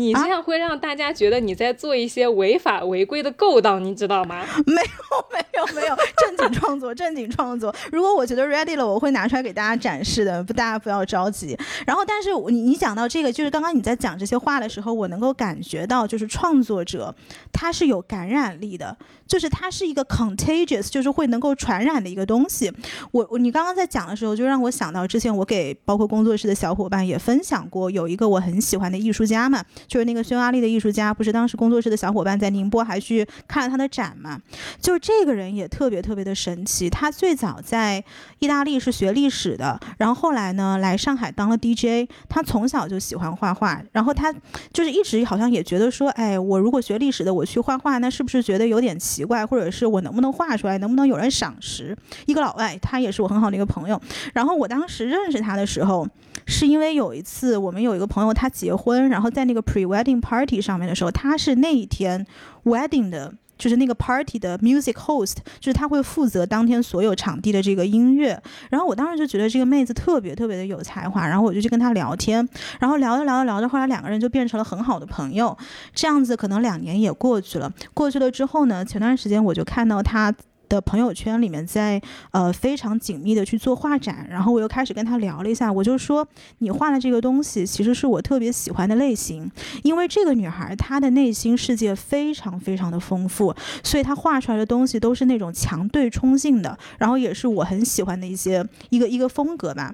[0.00, 4.44] 你这样会让大家觉得你在做一些违法违规的勾当，你知道吗？
[4.66, 7.74] 没有没有，没有正经创作，正经创作。
[7.92, 11.56] 如果我觉得 ready 了，我会拿出来给大家展示的，不，大家不要着急。
[11.86, 17.14] 然后，但是你你讲到这个，就是刚刚你在讲这些话的时候，我能够感觉到，就是创作者
[17.52, 22.72] 他是有感染力的，就是他是一个 contagious，就是会能够传染的一个东西。
[23.10, 34.40] 我我你刚刚在讲的时候，就让我想到之前我给包括工作室的小伙伴也分享过，有一个我很喜欢的艺术家嘛，就是那个匈牙利的艺术家，不是当时工作室的小伙伴在宁波还去看了他的展嘛？
[34.80, 38.02] 就这个人也特别特别的神奇，他最早在
[38.38, 44.32] 意大利是学历史的，然后后来呢来上海当了 DJ，他从小就喜欢画画，然后他
[44.72, 51.96] 就是一直好像也觉得说，哎，我如果学历史的我去画画，那是不是觉得有点奇怪，或者是我能不能画出来，能不能有人赏识？
[52.26, 54.00] 一个老外，他也是我很好的一个朋友，
[54.34, 56.06] 然后我当时认识他的时候。
[56.46, 62.26] 是因为有一次我们有一个朋友他结婚，然后在那个 pre wedding party 上面的时候，他是那一天
[62.64, 68.42] wedding 的就是那个 party 的 music host，就是他会负责当天所有场地的这个音乐。
[68.70, 72.48] 然后我当时就觉得这个妹子特别特别的有才华，然后我就去跟她聊天，
[72.80, 75.56] 然后聊着聊着聊着，后来两个人就变成了很好的朋友。
[75.94, 80.34] 这样子可能两年也过去了，过去了之后呢，前段时间我就看到她。
[80.70, 86.26] 的朋友圈里面，在呃非常紧密的去做画展，然后我又开始跟他聊了一下，我就说
[86.58, 89.50] 你画的这个东西其实是我特别喜欢的类型，
[89.82, 99.92] 因为这个女孩她的内心世界非常非常的丰富，所以她画出来的东西都是那种强对冲性的，然后也是我很喜欢的一些一个一个风格吧。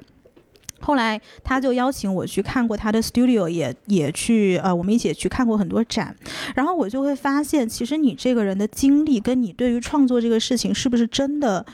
[0.87, 6.15] 后来他就邀请我去看过他的 studio，也也去呃，我们一起去看过很多展，
[6.55, 11.67] 然后我就会发现，其实你这个人的经历跟你对于创作这个事情是不是真的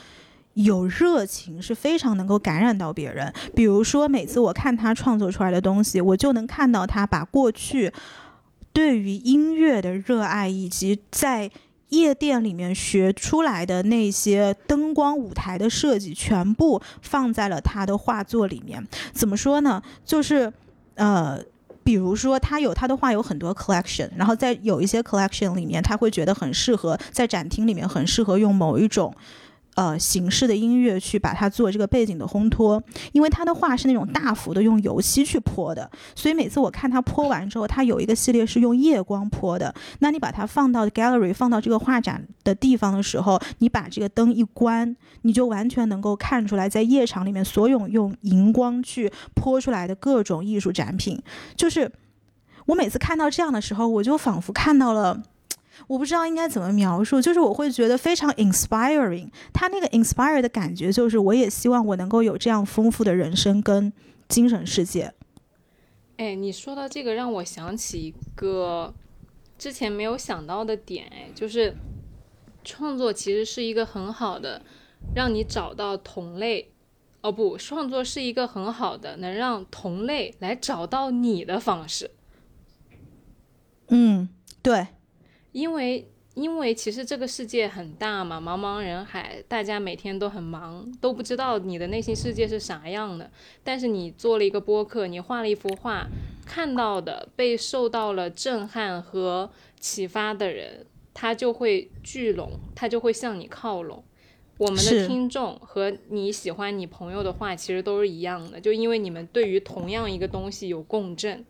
[0.55, 3.31] 有热情，是非常能够感染到别人。
[3.53, 7.93] 比如说，每次我看他创作出来的东西，我就能看到他把过去
[8.73, 11.51] 对于音乐的热爱以及在。
[11.93, 18.85] 夜店里面学出来的那些灯光舞台的设计，全部放在了他的画作里面。
[19.13, 19.81] 怎么说呢？
[20.03, 20.51] 就是，
[20.95, 21.39] 呃，
[21.83, 29.13] 比如说他有他的画有很多 collection，然后在有一些 collection 里面，他会觉得很适合在展厅里面很适合用某一种。
[29.75, 32.81] 呃，形式的音乐去把它做这个背景的烘托，
[33.11, 39.73] 因为他的画是那种大幅的用油漆去泼的，所以每次我看他泼完之后，他有一个系列是用夜光泼的。
[39.99, 51.19] 那你把它放到 gallery，放到这个画展的地方的时候，你把这个灯一关，你就完全能够看出来，在夜场里面所有用荧光去泼出来的各种艺术展品。
[51.55, 51.91] 就是
[52.67, 55.23] 我每次看到这样的时候，我就仿佛看到了。
[55.87, 59.29] 我不知道应该怎么描述，就是我会觉得非常 inspiring。
[59.51, 63.91] 他那个 inspire 的感觉，就是我也希望我能够有这样丰富的人生跟
[64.27, 65.13] 精神世界。
[66.17, 68.93] 哎，你说到这个，让我想起一个
[69.57, 71.75] 之前没有想到的点，哎，就是
[72.63, 74.61] 创作其实是一个很好的
[75.15, 76.71] 让你找到同类，
[77.21, 82.11] 哦不，创作是一个很好的能让同类来找到你的方式。
[83.87, 84.29] 嗯，
[84.61, 84.87] 对。
[85.53, 93.31] 因为，因为其实这个世界很大嘛，茫茫人海，大家每天都很忙，都不知道你的内心世界是啥样的。
[93.63, 96.07] 但是你做了一个播客，你画了一幅画，
[96.45, 104.03] 看到的被受到了震撼和启发的人，他就会聚拢，他就会向你靠拢。
[104.57, 111.45] 我们的听众和你喜欢你朋友的话，其实都是一样的，就因为你们对于同样一个东西有共振。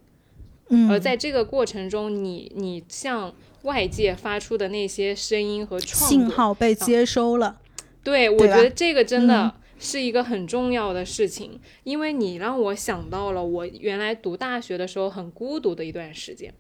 [0.70, 3.34] 嗯，而在这个过程中，你你向
[3.64, 7.60] 外界发出的那些声音和创信号被接收了，
[8.04, 16.54] 对我觉得这个真的是一个很重要的事情，因为你让我想到了我原来读大学的时候很孤独的一段时间，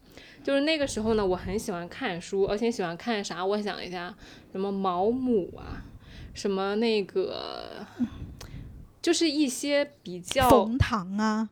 [0.43, 3.45] 就是那个时候呢，我很喜欢看书，而且喜欢看啥？
[3.45, 4.13] 我想一下，
[4.51, 5.83] 什么毛姆啊，
[6.33, 7.85] 什么那个，
[9.01, 11.49] 就是一些比较冯唐啊。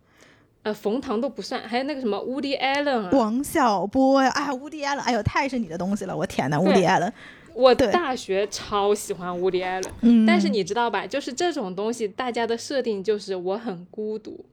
[0.63, 7.11] 呃，冯唐都不算，还有那个什么 Woody Allen 啊，王小波呀，哎呀，Woody Allen，哎呦，太是你的东西了，我天呐 w o o d y Allen，
[7.55, 14.45] 我大学超喜欢 Woody Allen，嗯，但是你知道吧，就是这种东西，大家的设定就是我很孤独，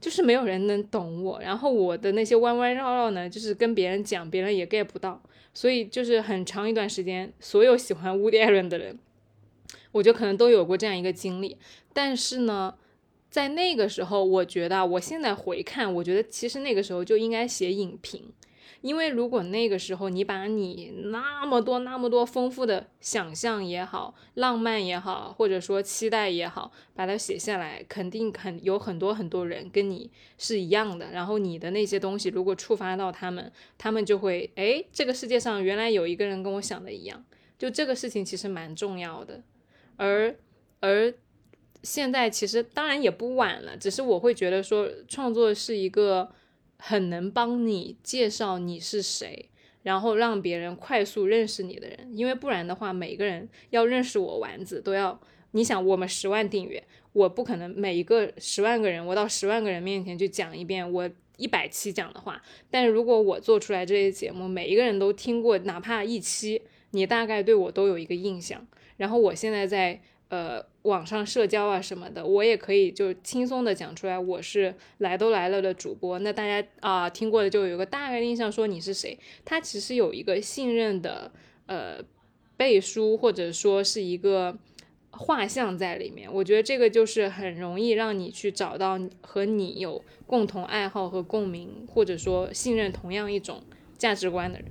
[0.00, 5.20] 就是没有人能懂我，然后我的那些弯弯绕绕呢，就是跟别人讲，别人也 get 不到，
[5.52, 8.96] 所以就是很长一段时间，所有喜欢 Woody Allen 的人，
[9.90, 11.56] 我觉得可能都有过这样一个经历，
[11.92, 12.74] 但是呢。
[13.30, 18.32] 在那个时候，我觉得，我现在回看，我觉得其实那个时候就应该写影评，
[18.80, 31.10] 因为如果那个时候你把你那么多、那么多丰富的想象也好、浪漫也好，或者说期待也好，把它写下来，肯定很有很多很多人跟你是一样的。
[31.10, 37.22] 然后你的那些东西如果触发到他们，他们就会，哎，这个世界上原来有一个人跟我想的一样，
[37.58, 39.42] 就这个事情其实蛮重要的，
[39.96, 40.34] 而
[40.80, 41.12] 而。
[41.82, 46.28] 现在其实当然也不晚了，只是我会觉得说，创作是一个
[46.76, 49.48] 很能帮你介绍你是谁，
[49.84, 52.10] 然后让别人快速认识你的人。
[52.12, 55.20] 因为不然的话，每个人要认识我丸子都要，
[55.52, 62.42] 你想我们十万订阅，我不可能每一个十万个人，我到十万个人面前去讲一遍我一百期讲的话。
[62.70, 66.60] 但是如果我做出来这些节目，每一个人都听过哪怕一期，
[66.90, 68.66] 你大概对我都有一个印象。
[68.96, 70.02] 然后我现在在。
[70.28, 76.18] 呃，网上社交啊什么的，我也可以就轻松的讲出来，我是来都来了的主播。
[76.18, 79.18] 那大家啊听过的就有个大概印象，说你是谁。
[79.44, 81.32] 他其实有一个信任的
[81.66, 81.98] 呃
[82.56, 84.58] 背书，或者说是一个
[85.10, 86.30] 画像在里面。
[86.30, 93.62] 我觉得这个就是很容易让你去找到和你有共同爱好和共鸣，或者说信任同样一种
[93.96, 94.70] 价值观的人。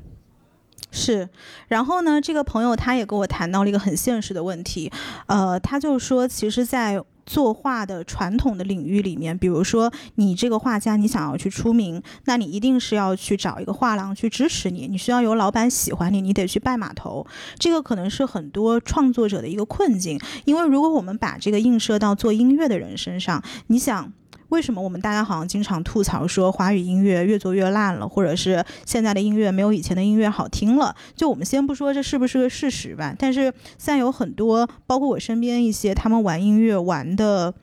[0.89, 1.27] 是，
[1.67, 4.91] 然后呢，这个朋友他也跟我谈到了一个很现实的问题，
[5.27, 17.27] 呃，他就说，其实，在作画的传统的领域里面，比如说你这个画家，你想要去出名，那你一定是要去找一个画廊去支持你，你需要有老板喜欢你，你得去拜码头。
[17.59, 24.13] 这个可能是很多创作者的一个困境，因为如果我们把这个映射到做音乐的人身上，你想。
[24.49, 30.95] 为什么我们大家好像经常吐槽说华语音乐越做越烂了，或者是现在的音乐没有以前的音乐好听了？
[31.15, 37.53] 就我们先不说这是不是个事实吧，但是现在有很多，包括我身边一些他们玩音乐玩的。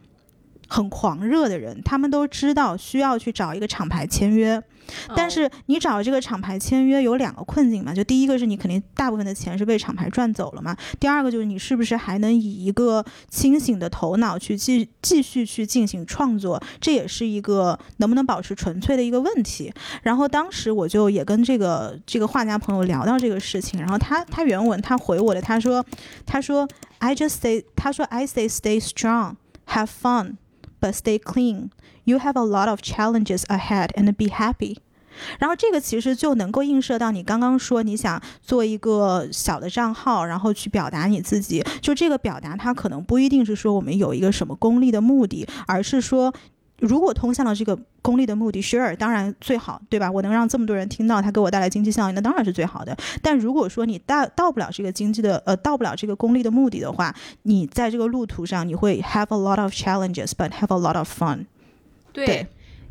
[0.66, 4.61] 很狂热的人，他们都知道需要去找一个厂牌签约，
[5.16, 19.72] 但是你找这个厂牌签约有两个困境嘛，就第一个是你肯定大部分的钱是被厂牌赚走了嘛，第二个就是你是不是还能以一个清醒的头脑去继继续去进行创作，这也是一个能不能保持纯粹的一个问题。
[20.03, 25.85] 然后当时我就也跟这个这个画家朋友聊到这个事情，然后他他原文他回我的，他说
[26.26, 26.68] 他说
[26.99, 30.37] I just say 他说 I say stay strong, have fun.
[30.93, 31.70] Stay clean.
[32.05, 34.78] You have a lot of challenges ahead, and be happy.
[35.39, 41.64] 然后这个其实就能够映射到你刚刚说你想做一个小的账号，然后去表达你自己。
[41.80, 46.32] 就这个表达，它可能不一定是说我们有一个什么功利的目的，而是说。
[46.87, 50.11] 如果通向了这个功利的目的，sure，当然最好，对吧？
[50.11, 52.95] 我能让这么多人听到，它给我带来经济效益，那当然是最好的。
[53.22, 57.14] 但如果说你到到不了这个经济的，呃，到不了这个功利的目的的话，
[57.45, 61.47] 你在这个路途上，你会 have a lot of challenges，but have a lot of fun。
[62.12, 62.47] 对，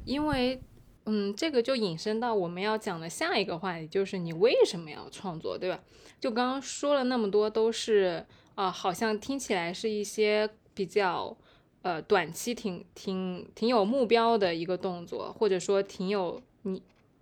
[0.05, 0.59] 因为，
[1.05, 5.79] 嗯，这个就引申到我们要讲的下一个话题，就是你为什么要创作，对吧？
[6.19, 8.25] 就刚刚说了那么多，都是
[8.55, 11.37] 啊，好像听起来是一些比较。
[11.83, 16.81] 呃，短期挺挺挺有目标的一个动作，或者说挺有你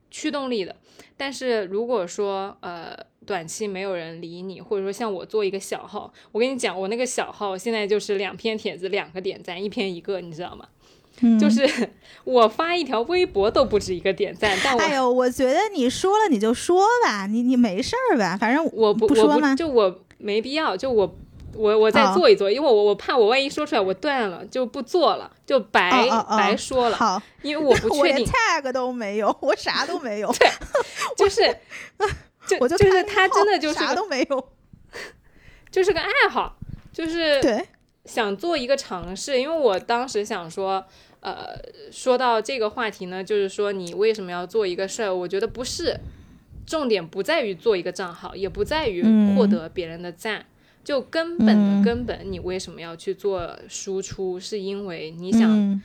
[0.10, 0.76] 驱动力的。
[1.18, 2.96] 但是如果说呃
[3.26, 10.68] 短期没有人理你，或者说像我做一个小号，我跟你讲，我那个小号现在就是两篇帖子两个点赞，一篇一个，你知道吗？
[11.40, 11.68] 就是
[12.24, 14.56] 我发一条微博都不止一个点赞。
[14.64, 18.38] 但哎呦，我觉得你说了你就说吧，你你没事儿吧？
[18.38, 19.56] 反正我不不说吗？
[19.56, 21.16] 就我没必要，就我。
[21.56, 26.98] 我我再做一做，因为我我怕我万一说出来我断了就不做了，就白白说了。
[26.98, 28.26] 好，因为我 不确定。
[28.26, 30.32] tag 都没有，我啥都没有。
[30.34, 30.50] 对，
[31.18, 31.42] 就是
[32.48, 34.50] 就我就就是他真的就是啥都没有，
[35.72, 36.58] 就是个爱好，
[36.94, 37.68] 就是对
[38.06, 39.40] 想做一个尝试。
[39.40, 40.84] 因为我当时想说，
[41.20, 41.56] 呃，
[41.92, 45.14] 说到这个话题呢，就是说你为什么要做一个事儿？
[45.14, 46.00] 我觉得不是
[46.66, 49.04] 重点，不在于做一个账号，也不在于
[49.36, 50.46] 获得别人的赞。
[50.84, 54.40] 就根本的根本，你为什么要去做输出？
[54.40, 55.82] 是因为你想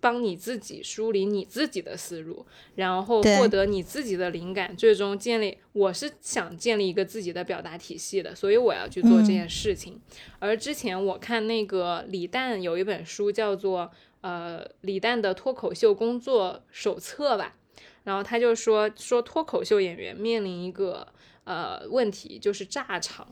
[0.00, 2.46] 帮你自己梳理你自己的思路，
[2.76, 5.58] 然后获得你自己的灵感，最终建立。
[5.72, 10.00] 我是想建立一个自己的表达体系的，所以我要去做这件事情。
[10.38, 17.56] 而之前我看那个李诞有一本书叫做呃李诞的脱口秀工作手册吧，
[18.04, 21.08] 然后他就说说脱口秀演员面临一个
[21.42, 23.26] 呃问题，就是炸场。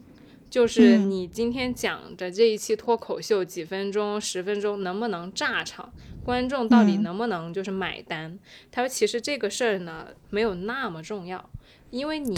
[0.53, 5.91] 就是你今天讲的这一期脱口秀，几分钟、十分钟，能不能炸场？
[6.23, 8.39] 观众到底能不能就是买单？
[8.71, 11.51] 他说，其实这个事儿呢，没有那么重要，
[11.89, 12.37] 因为你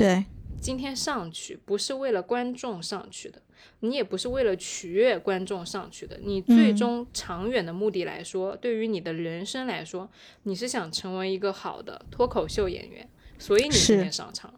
[0.61, 3.43] 今天上去不是为了观众上去的，
[3.81, 10.09] 你也不是为了取悦观众上去的，你最终长远的目的来说，对于你的人生来说，
[10.45, 13.11] 你是想成为一个好的脱口秀演员，
[13.41, 14.55] 所以你今天上场。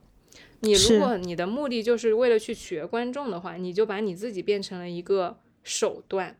[0.60, 6.36] 你如果你的目的就是为了去取悦观众的话，你就把你自己变成了一个手段。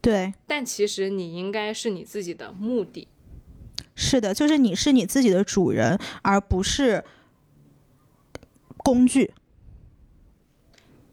[0.00, 3.08] 对，但其实你应该是你自己的目的。
[3.94, 7.04] 是的，就是你是你自己的主人，而不是
[8.76, 9.32] 工具。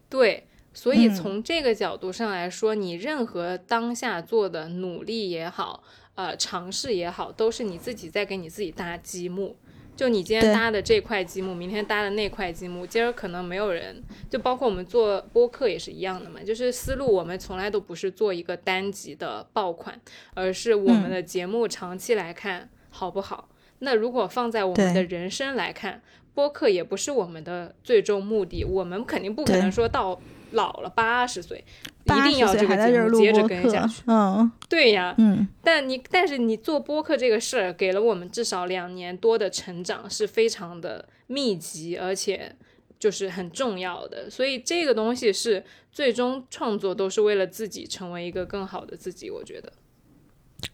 [0.09, 5.83] 对，所以从这个角度上来说，你任何当下做的努力也好，
[6.15, 9.55] 呃，尝试也好，都是你自己在给你自己搭积木。
[9.95, 16.39] 就你今天搭的这块积木，明天搭的那块积木，今儿可能没有人，就包括我们做播客也是一样的嘛。
[16.43, 19.99] 就是思路，我们从来都不是做一个单集的爆款，
[20.33, 23.49] 而是我们的节目长期来看好不好。
[23.79, 26.01] 那如果放在我们的人生来看，
[26.33, 30.19] 播客也不是我们的最终目的，我们肯定不可能说到。
[30.53, 31.63] 老了八十岁，
[32.05, 34.01] 一定要这个节目接着跟下去。
[34.07, 42.55] 嗯，对呀，嗯，但你但是你做播客这个事儿，给了我们至少两年多的成长，是非常的密集，而且
[42.97, 44.29] 就是很重要的。
[44.29, 49.29] 所以这个东西是最终创作都是为了自己成为一个更好的自己。
[49.29, 49.71] 我觉得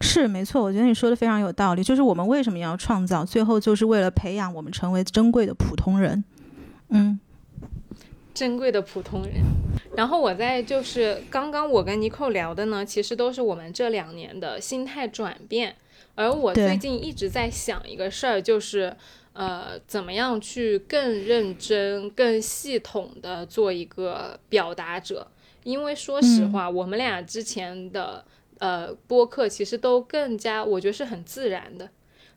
[0.01, 1.83] 是没错，我觉得你说的非常有道理。
[1.83, 6.23] 就是我们为什么要创造，最后就是为了培养我们成为珍贵的普通人。
[6.89, 7.19] 嗯，
[8.39, 9.33] 珍贵的普通人。
[9.97, 15.75] 然后我在就是刚刚我跟尼寇聊的呢，其实都是我们这两年的心态转变。
[16.15, 18.95] 而我最近一直在想一个事儿，就是
[19.33, 25.27] 呃，怎么样去更认真、更系统的做一个表达者。
[25.63, 28.23] 因为说实话，我们俩之前的
[28.59, 31.89] 呃播客其实都更加，我觉得是很自然的，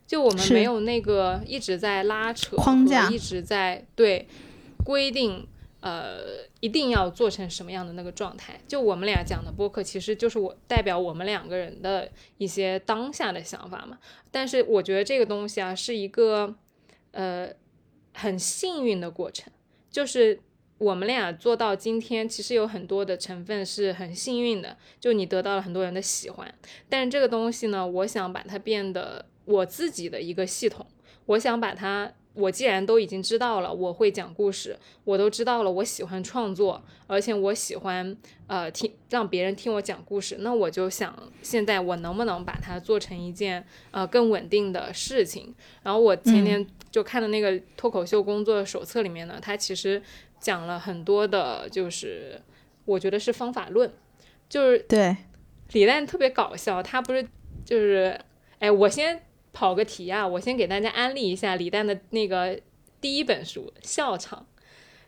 [0.04, 4.26] 就我们没有那个一直在拉扯框架，一直在对
[4.84, 5.46] 规定。
[5.82, 8.60] 呃，一定要做成什么样的那个状态？
[8.68, 12.08] 就我们俩讲的播客，其实就是我代表我们两个人的
[12.38, 13.98] 一些当下的想法嘛。
[14.30, 16.54] 但是我觉得这个东西啊，是一个
[17.10, 17.50] 呃
[18.14, 19.52] 很幸运的过程，
[19.90, 20.38] 就是
[20.78, 26.54] 我们俩做到今天，其实有很多的成分是很幸运的，就你得到了很多人的喜欢。
[26.88, 30.86] 但是这个东西呢，我想把它变得我自己的一个系统，
[31.26, 32.12] 我想把它。
[32.34, 38.16] 我既然都已经知道了，我会讲故事，我都知道了，我喜欢创作，而且我喜欢
[38.46, 45.54] 呃听让别人听我讲故事，那我就想现在我能不能把它做成一件呃更稳定的事情。
[45.82, 50.02] 然后我前天就看的那个脱口秀工作手册里面呢，它其实
[50.40, 52.40] 讲了很多的，就是
[52.86, 53.92] 我觉得是方法论，
[54.48, 55.16] 就是对
[55.72, 57.28] 李诞特别搞笑，他不是
[57.64, 58.18] 就是
[58.58, 59.22] 哎我先。
[59.52, 60.26] 跑个题啊！
[60.26, 62.58] 我先给大家安利一下李诞的那个
[63.00, 64.46] 第一本书《笑场》，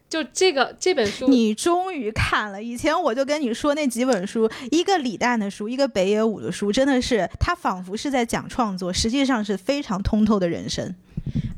[0.08, 2.62] 就这个这本书，你终于看了。
[2.62, 10.94] 以前我就跟你说那几本书，一个李诞的书，一个北野武的书，真的是他仿佛是在讲创作，实际上是非常通透的人生。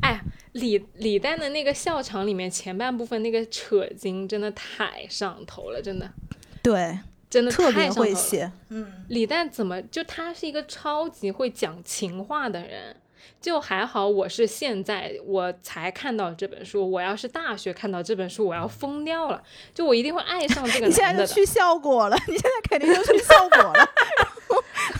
[0.00, 0.22] 哎，
[0.52, 6.10] 李李诞的那个《笑场》里面前半部分那个扯经真的太上头了，真的。
[6.62, 6.98] 对。
[7.36, 12.96] 真的特别会写，嗯，李诞怎么就他是一个超级会讲情话的人，
[13.42, 19.42] 就还好我是现在我才看到这本书，我要是大学看到这本书，我要疯掉了，
[19.74, 20.88] 就我一定会爱上这个男的。
[20.88, 23.86] 你现在就去效果了，你现在肯定就去效果了。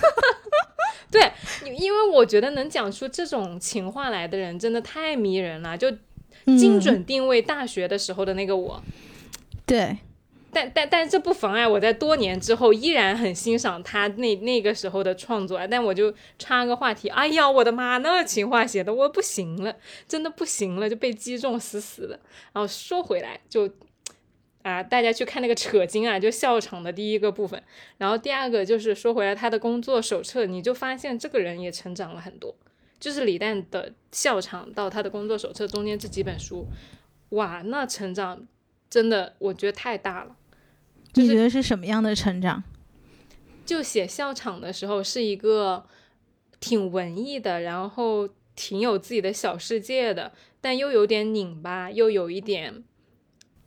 [1.11, 1.33] 对，
[1.75, 5.91] 因为我觉得能讲出这种情话来的人真的太迷人了，就
[6.45, 8.83] 精准定位大学的时候的那个我。
[9.65, 9.97] 对。
[10.57, 15.61] 但但但这不妨碍我在多年之后依然很欣赏他那那个时候的创作！
[15.67, 19.77] 但我就插个话题，哎呀，我的妈，那情话写的我不行了，
[20.09, 22.19] 真的不行了，就被击中死死的。
[22.55, 23.69] 然后说回来，就
[24.63, 27.63] 啊，大家去看那个扯经啊，就笑场的第一个部分。
[27.99, 32.57] 然后第二个就是说回来他的工作手册，你就发现这个人也成长了很多。
[32.99, 36.67] 就是李诞的笑场到他的工作手册中间这几本书，
[37.29, 38.47] 哇，那成长
[38.89, 40.35] 真的我觉得太大了。
[41.17, 42.63] 你觉得是什么样的成长？
[43.65, 45.85] 就写校场的时候是一个
[46.61, 52.85] 挺文艺的，然后挺有自己的小世界的，但又有点拧巴，又有一点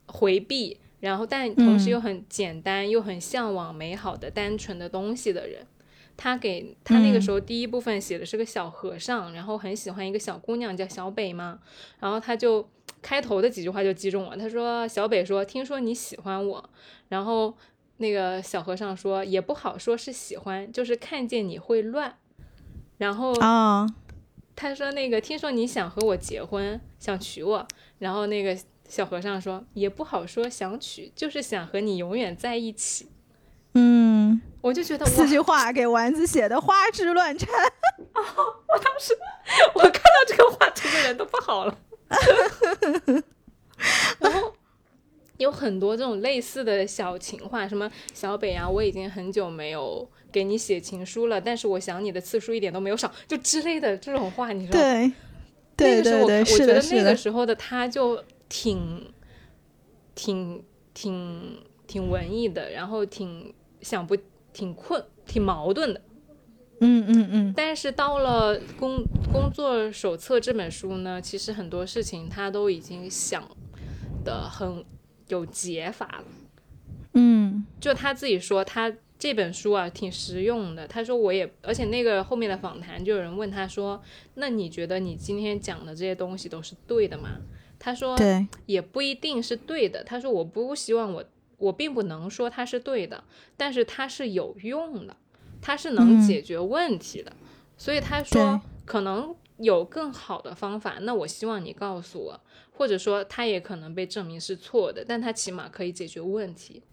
[0.06, 5.66] 回避，然后但同时又很简单，又很向往美好的、单纯的东西的人。
[6.16, 11.60] 他给他那个时候第一部分写的是个小和尚，然后很喜欢一个小姑娘叫小北嘛，
[12.00, 12.70] 然后他就
[13.02, 16.70] 开头的几句话就击中我，他说：“小北说，听说你喜欢我。”
[17.10, 17.56] 然后
[17.98, 22.18] 那个小和尚说：“也不好说是喜欢，就是看见你会乱。”
[22.98, 23.88] 然后啊，
[24.56, 27.68] 他说：“那个听说你想和我结婚，想娶我。”
[28.00, 33.10] 然后那个小和尚说：“也不好说想娶，就是想和你永远在一起。”
[33.76, 34.42] 嗯。
[34.62, 37.50] 我就觉得四句话给丸子写的花枝乱颤
[38.12, 38.20] 啊！
[38.68, 39.18] 我当时
[39.74, 41.78] 我看到这个话，整个人都不好了。
[44.20, 44.54] 然后
[45.38, 55.12] 有很多这种类似的小情话，什么小北啊，我已经很久没有给你写情书了，但是我想你的次数一点都没有少，就之类的这种话，你说对？
[55.78, 59.14] 对对对，我觉得那个时候的他就挺
[60.14, 64.18] 挺挺挺文艺的，然后挺想不。
[64.52, 66.02] 挺困，挺矛盾的，
[66.82, 67.54] 嗯嗯嗯。
[67.56, 73.44] 但是到了工工作手册这本书呢，其实很多事情他都已经想
[74.24, 74.84] 的很
[75.28, 76.26] 有解法了。
[77.14, 80.88] 嗯，就他自己说，他这本书啊挺实用的。
[80.88, 84.02] 他说我也，而且那个后面的访谈就有人问他说，
[84.36, 87.38] 那你觉得你今天讲的这些东西都是对的吗？
[87.78, 90.04] 他说，对，也不一定是对的。
[90.04, 91.24] 他说我不希望我。
[91.60, 93.22] 我并不能说它是对的，
[93.58, 95.14] 但是它是有用的，
[95.62, 97.32] 它是能解决问题的。
[97.78, 102.42] 所以他说可能有更好的方法，那我希望你告诉我，
[102.72, 106.84] 或者说他也可能被证明是错的，但他起码可以解决问题。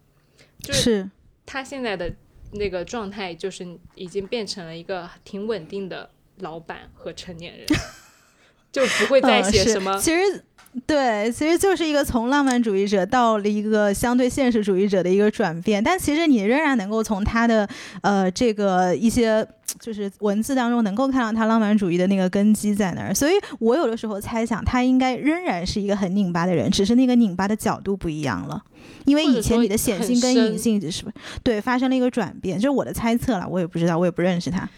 [0.59, 1.09] 就是
[1.45, 2.13] 他现在的
[2.53, 7.65] 那个状态，就是已经变成了一个挺稳定的老板和成年人。
[8.71, 9.97] 就不会再写什么。
[9.99, 10.43] 其实。
[10.85, 17.67] 对，其实就是一个从浪漫主义者到了一个相对现实主义者的一个转变，但其实你仍然能够从他的
[18.01, 19.45] 呃这个一些
[19.79, 28.61] 就是文字当中能够看到他浪漫主义的那个根基在那儿，所以我有的时候猜想他应该仍然是一个很拧巴的人，只是那个拧巴的角度不一样了，
[29.05, 31.11] 因为以前你的显性跟隐性是不
[31.43, 34.69] 对发生了一个转变，就是我的猜测了，我也不知道，我也不认识他。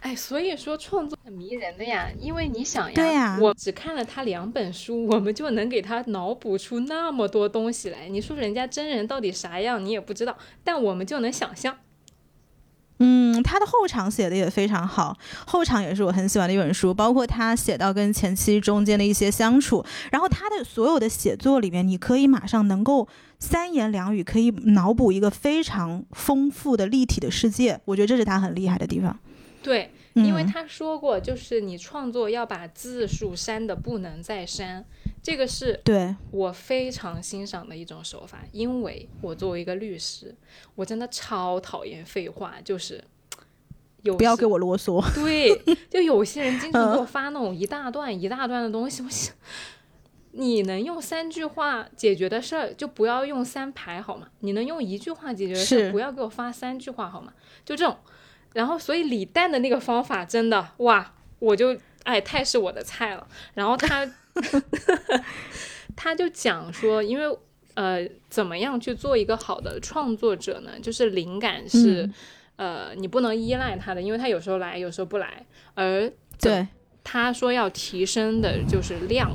[0.00, 8.08] 哎，所以说创作很迷人的呀，因为你想呀，我只看了他两本书，我们就能给他脑补出那么多东西来。
[8.08, 11.76] 你说人家真人到底啥样，你也不知道，但我们就能想象。
[13.00, 23.06] 嗯，他的后场写的也非常好，后场也是我很喜欢的一本书，包括他写到跟前妻中间的一些相处，然后他的所有的写作里面，你可以马上能够
[23.38, 29.18] 三言两语可以脑补一个非常丰富的立体的世界，我觉得这是他很厉害的地方。
[29.68, 34.82] 对，因为他说过，就是你创作要把字数删的不能再删，
[35.22, 38.42] 这个是对我非常欣赏的一种手法。
[38.50, 40.34] 因为我作为一个律师，
[40.74, 43.04] 我真的超讨厌废话，就是
[44.00, 45.04] 有不要给我啰嗦。
[45.14, 45.54] 对，
[45.90, 49.34] 就有些人经常给我发那种一大段一大段的东西，我想
[50.32, 54.28] 你能用三句话解决的事儿，就不要用三排好吗？
[54.40, 57.34] 你能用一句话解决的事，不要给我发三句话好吗？
[57.66, 57.94] 就这种。
[58.58, 63.24] 然后，所以李诞的那个方法真的哇，我就哎太是我的菜了。
[63.54, 64.04] 然后他
[65.94, 67.38] 他就讲说，因为
[67.74, 70.72] 呃，怎么样去做一个好的创作者呢？
[70.82, 72.10] 就是灵感是
[72.56, 75.46] 呃，你不能依赖他的，因为他有时候来，有时候不来。
[75.74, 76.66] 而对
[77.04, 79.30] 他说要提升的就是量，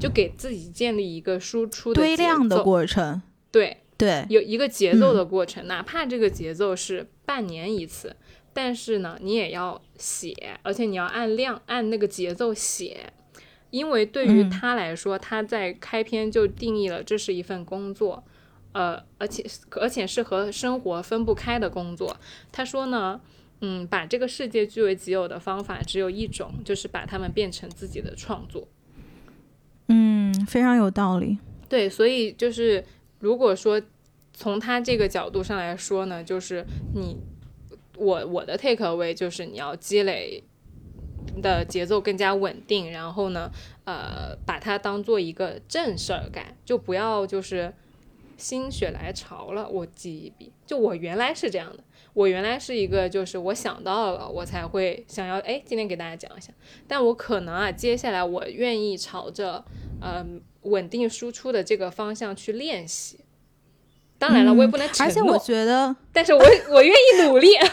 [0.00, 3.22] 就给自己建立一个输出的堆量的过程。
[3.52, 8.16] 对对，有一个节奏的过程，哪怕这个节奏是半年一次。
[8.56, 13.12] 但是呢，你也要写，而且你要按量按那个节奏写，
[13.68, 18.24] 因为对于他来说，他在开篇就定义了这是一份工作，
[18.72, 22.16] 呃，而且而且是和生活分不开的工作。
[22.50, 23.20] 他说呢，
[23.60, 28.66] 嗯，把这个世界据为己有的方法只有一种，就是把它们变成自己的创作。
[29.88, 31.36] 嗯，非常有道理。
[31.68, 32.82] 对，所以就是
[33.18, 33.82] 如果说
[34.32, 37.18] 从他这个角度上来说呢，就是你。
[37.96, 40.42] 我我的 take away 就是你要积累
[41.42, 43.50] 的节奏更加稳定，然后呢，
[43.84, 47.72] 呃，把它当做一个正事儿干，就不要就是
[48.36, 50.52] 心血来潮了，我记一笔。
[50.66, 51.84] 就我原来是这样的，
[52.14, 56.52] 我原来是一个就是我想到了我才会想要，哎，今天给大家讲一下。
[56.88, 59.64] 但我可能啊，接下来我愿意朝着
[60.00, 60.24] 呃
[60.62, 63.20] 稳定输出的这个方向去练习。
[64.18, 65.06] 当然了，我也不能承诺。
[65.06, 66.40] 而且我觉得，但是我
[66.70, 67.50] 我愿意努力。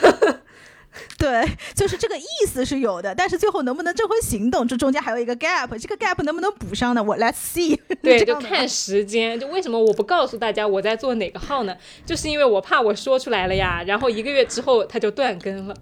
[1.17, 7.01] 对，就是这个意思是有的，但是最后能不能这回行动，这中间还有一个 gap，这个 gap 能不能补上呢？
[7.01, 7.79] 我 let's see。
[8.03, 9.39] 对，就看时间。
[9.39, 11.75] 就为什么我不告诉大家我在做哪个号呢？
[12.05, 15.75] 就是因为我怕我说出来了呀，然后一个月之后它就断更了。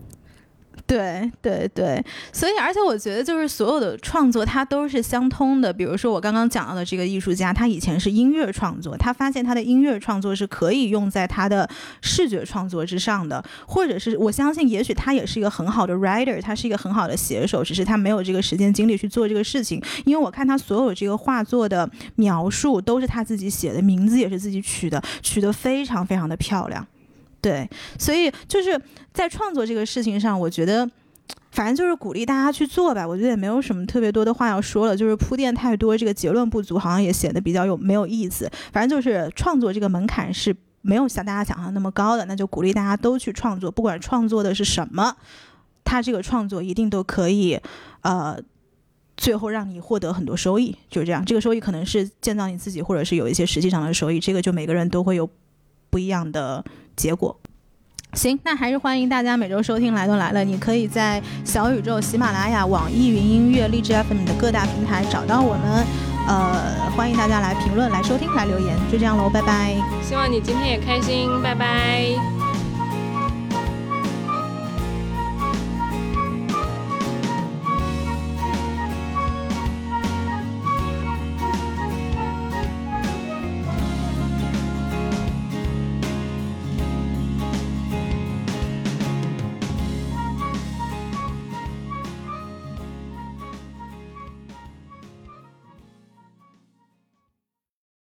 [0.91, 5.71] 对对对，所以而且我觉得就是所有的创作它都是相通的。
[5.71, 11.69] 比如说我刚刚讲到的这个艺术家，他以前是音乐创作，他发现他的音乐创作是可以用在他的
[12.01, 19.81] 视觉创作之上的，或者是我相信，也许他也是一个很好的 writer，他是一个很好的写手，只是他没有这个时间精力去做这个事情。
[20.03, 26.85] 因为我看他所有这个画作的描述都是他自己写的，名字也是自己取的，取得非常非常的漂亮。
[27.41, 27.67] 对，
[27.97, 28.79] 所以就是
[29.13, 30.87] 在创作这个事情上，我觉得，
[31.51, 33.07] 反正就是鼓励大家去做吧。
[33.07, 38.47] 我觉得也没有什么特别多的话要说了，就是铺垫太多，这个结论不足，好像也显得比较有没有意思。
[38.71, 45.15] 反正就是创作这个门槛是没有像大家想象那么高的，那就鼓励大家都去创作，不管创作的是什么，
[45.83, 47.59] 他这个创作一定都可以，
[48.01, 48.37] 呃，
[49.17, 51.25] 最后让你获得很多收益，就是这样。
[51.25, 55.27] 这个收益可能是建造你自己，或者是有一些实际上的收益，这个就每个人都会有
[55.89, 56.63] 不一样的。
[56.95, 57.35] 结果，
[58.13, 60.41] 行，那还是欢迎大家每周收听《来都来了》。
[60.43, 65.85] 你可以在小宇宙、喜马拉雅、网易云音乐、荔枝 FM 的各大平台找到我们。
[66.27, 68.77] 呃，欢迎大家来评论、来收听、来留言。
[68.91, 69.75] 就这样喽，拜拜。
[70.03, 72.40] 希望你今天也开心，拜拜。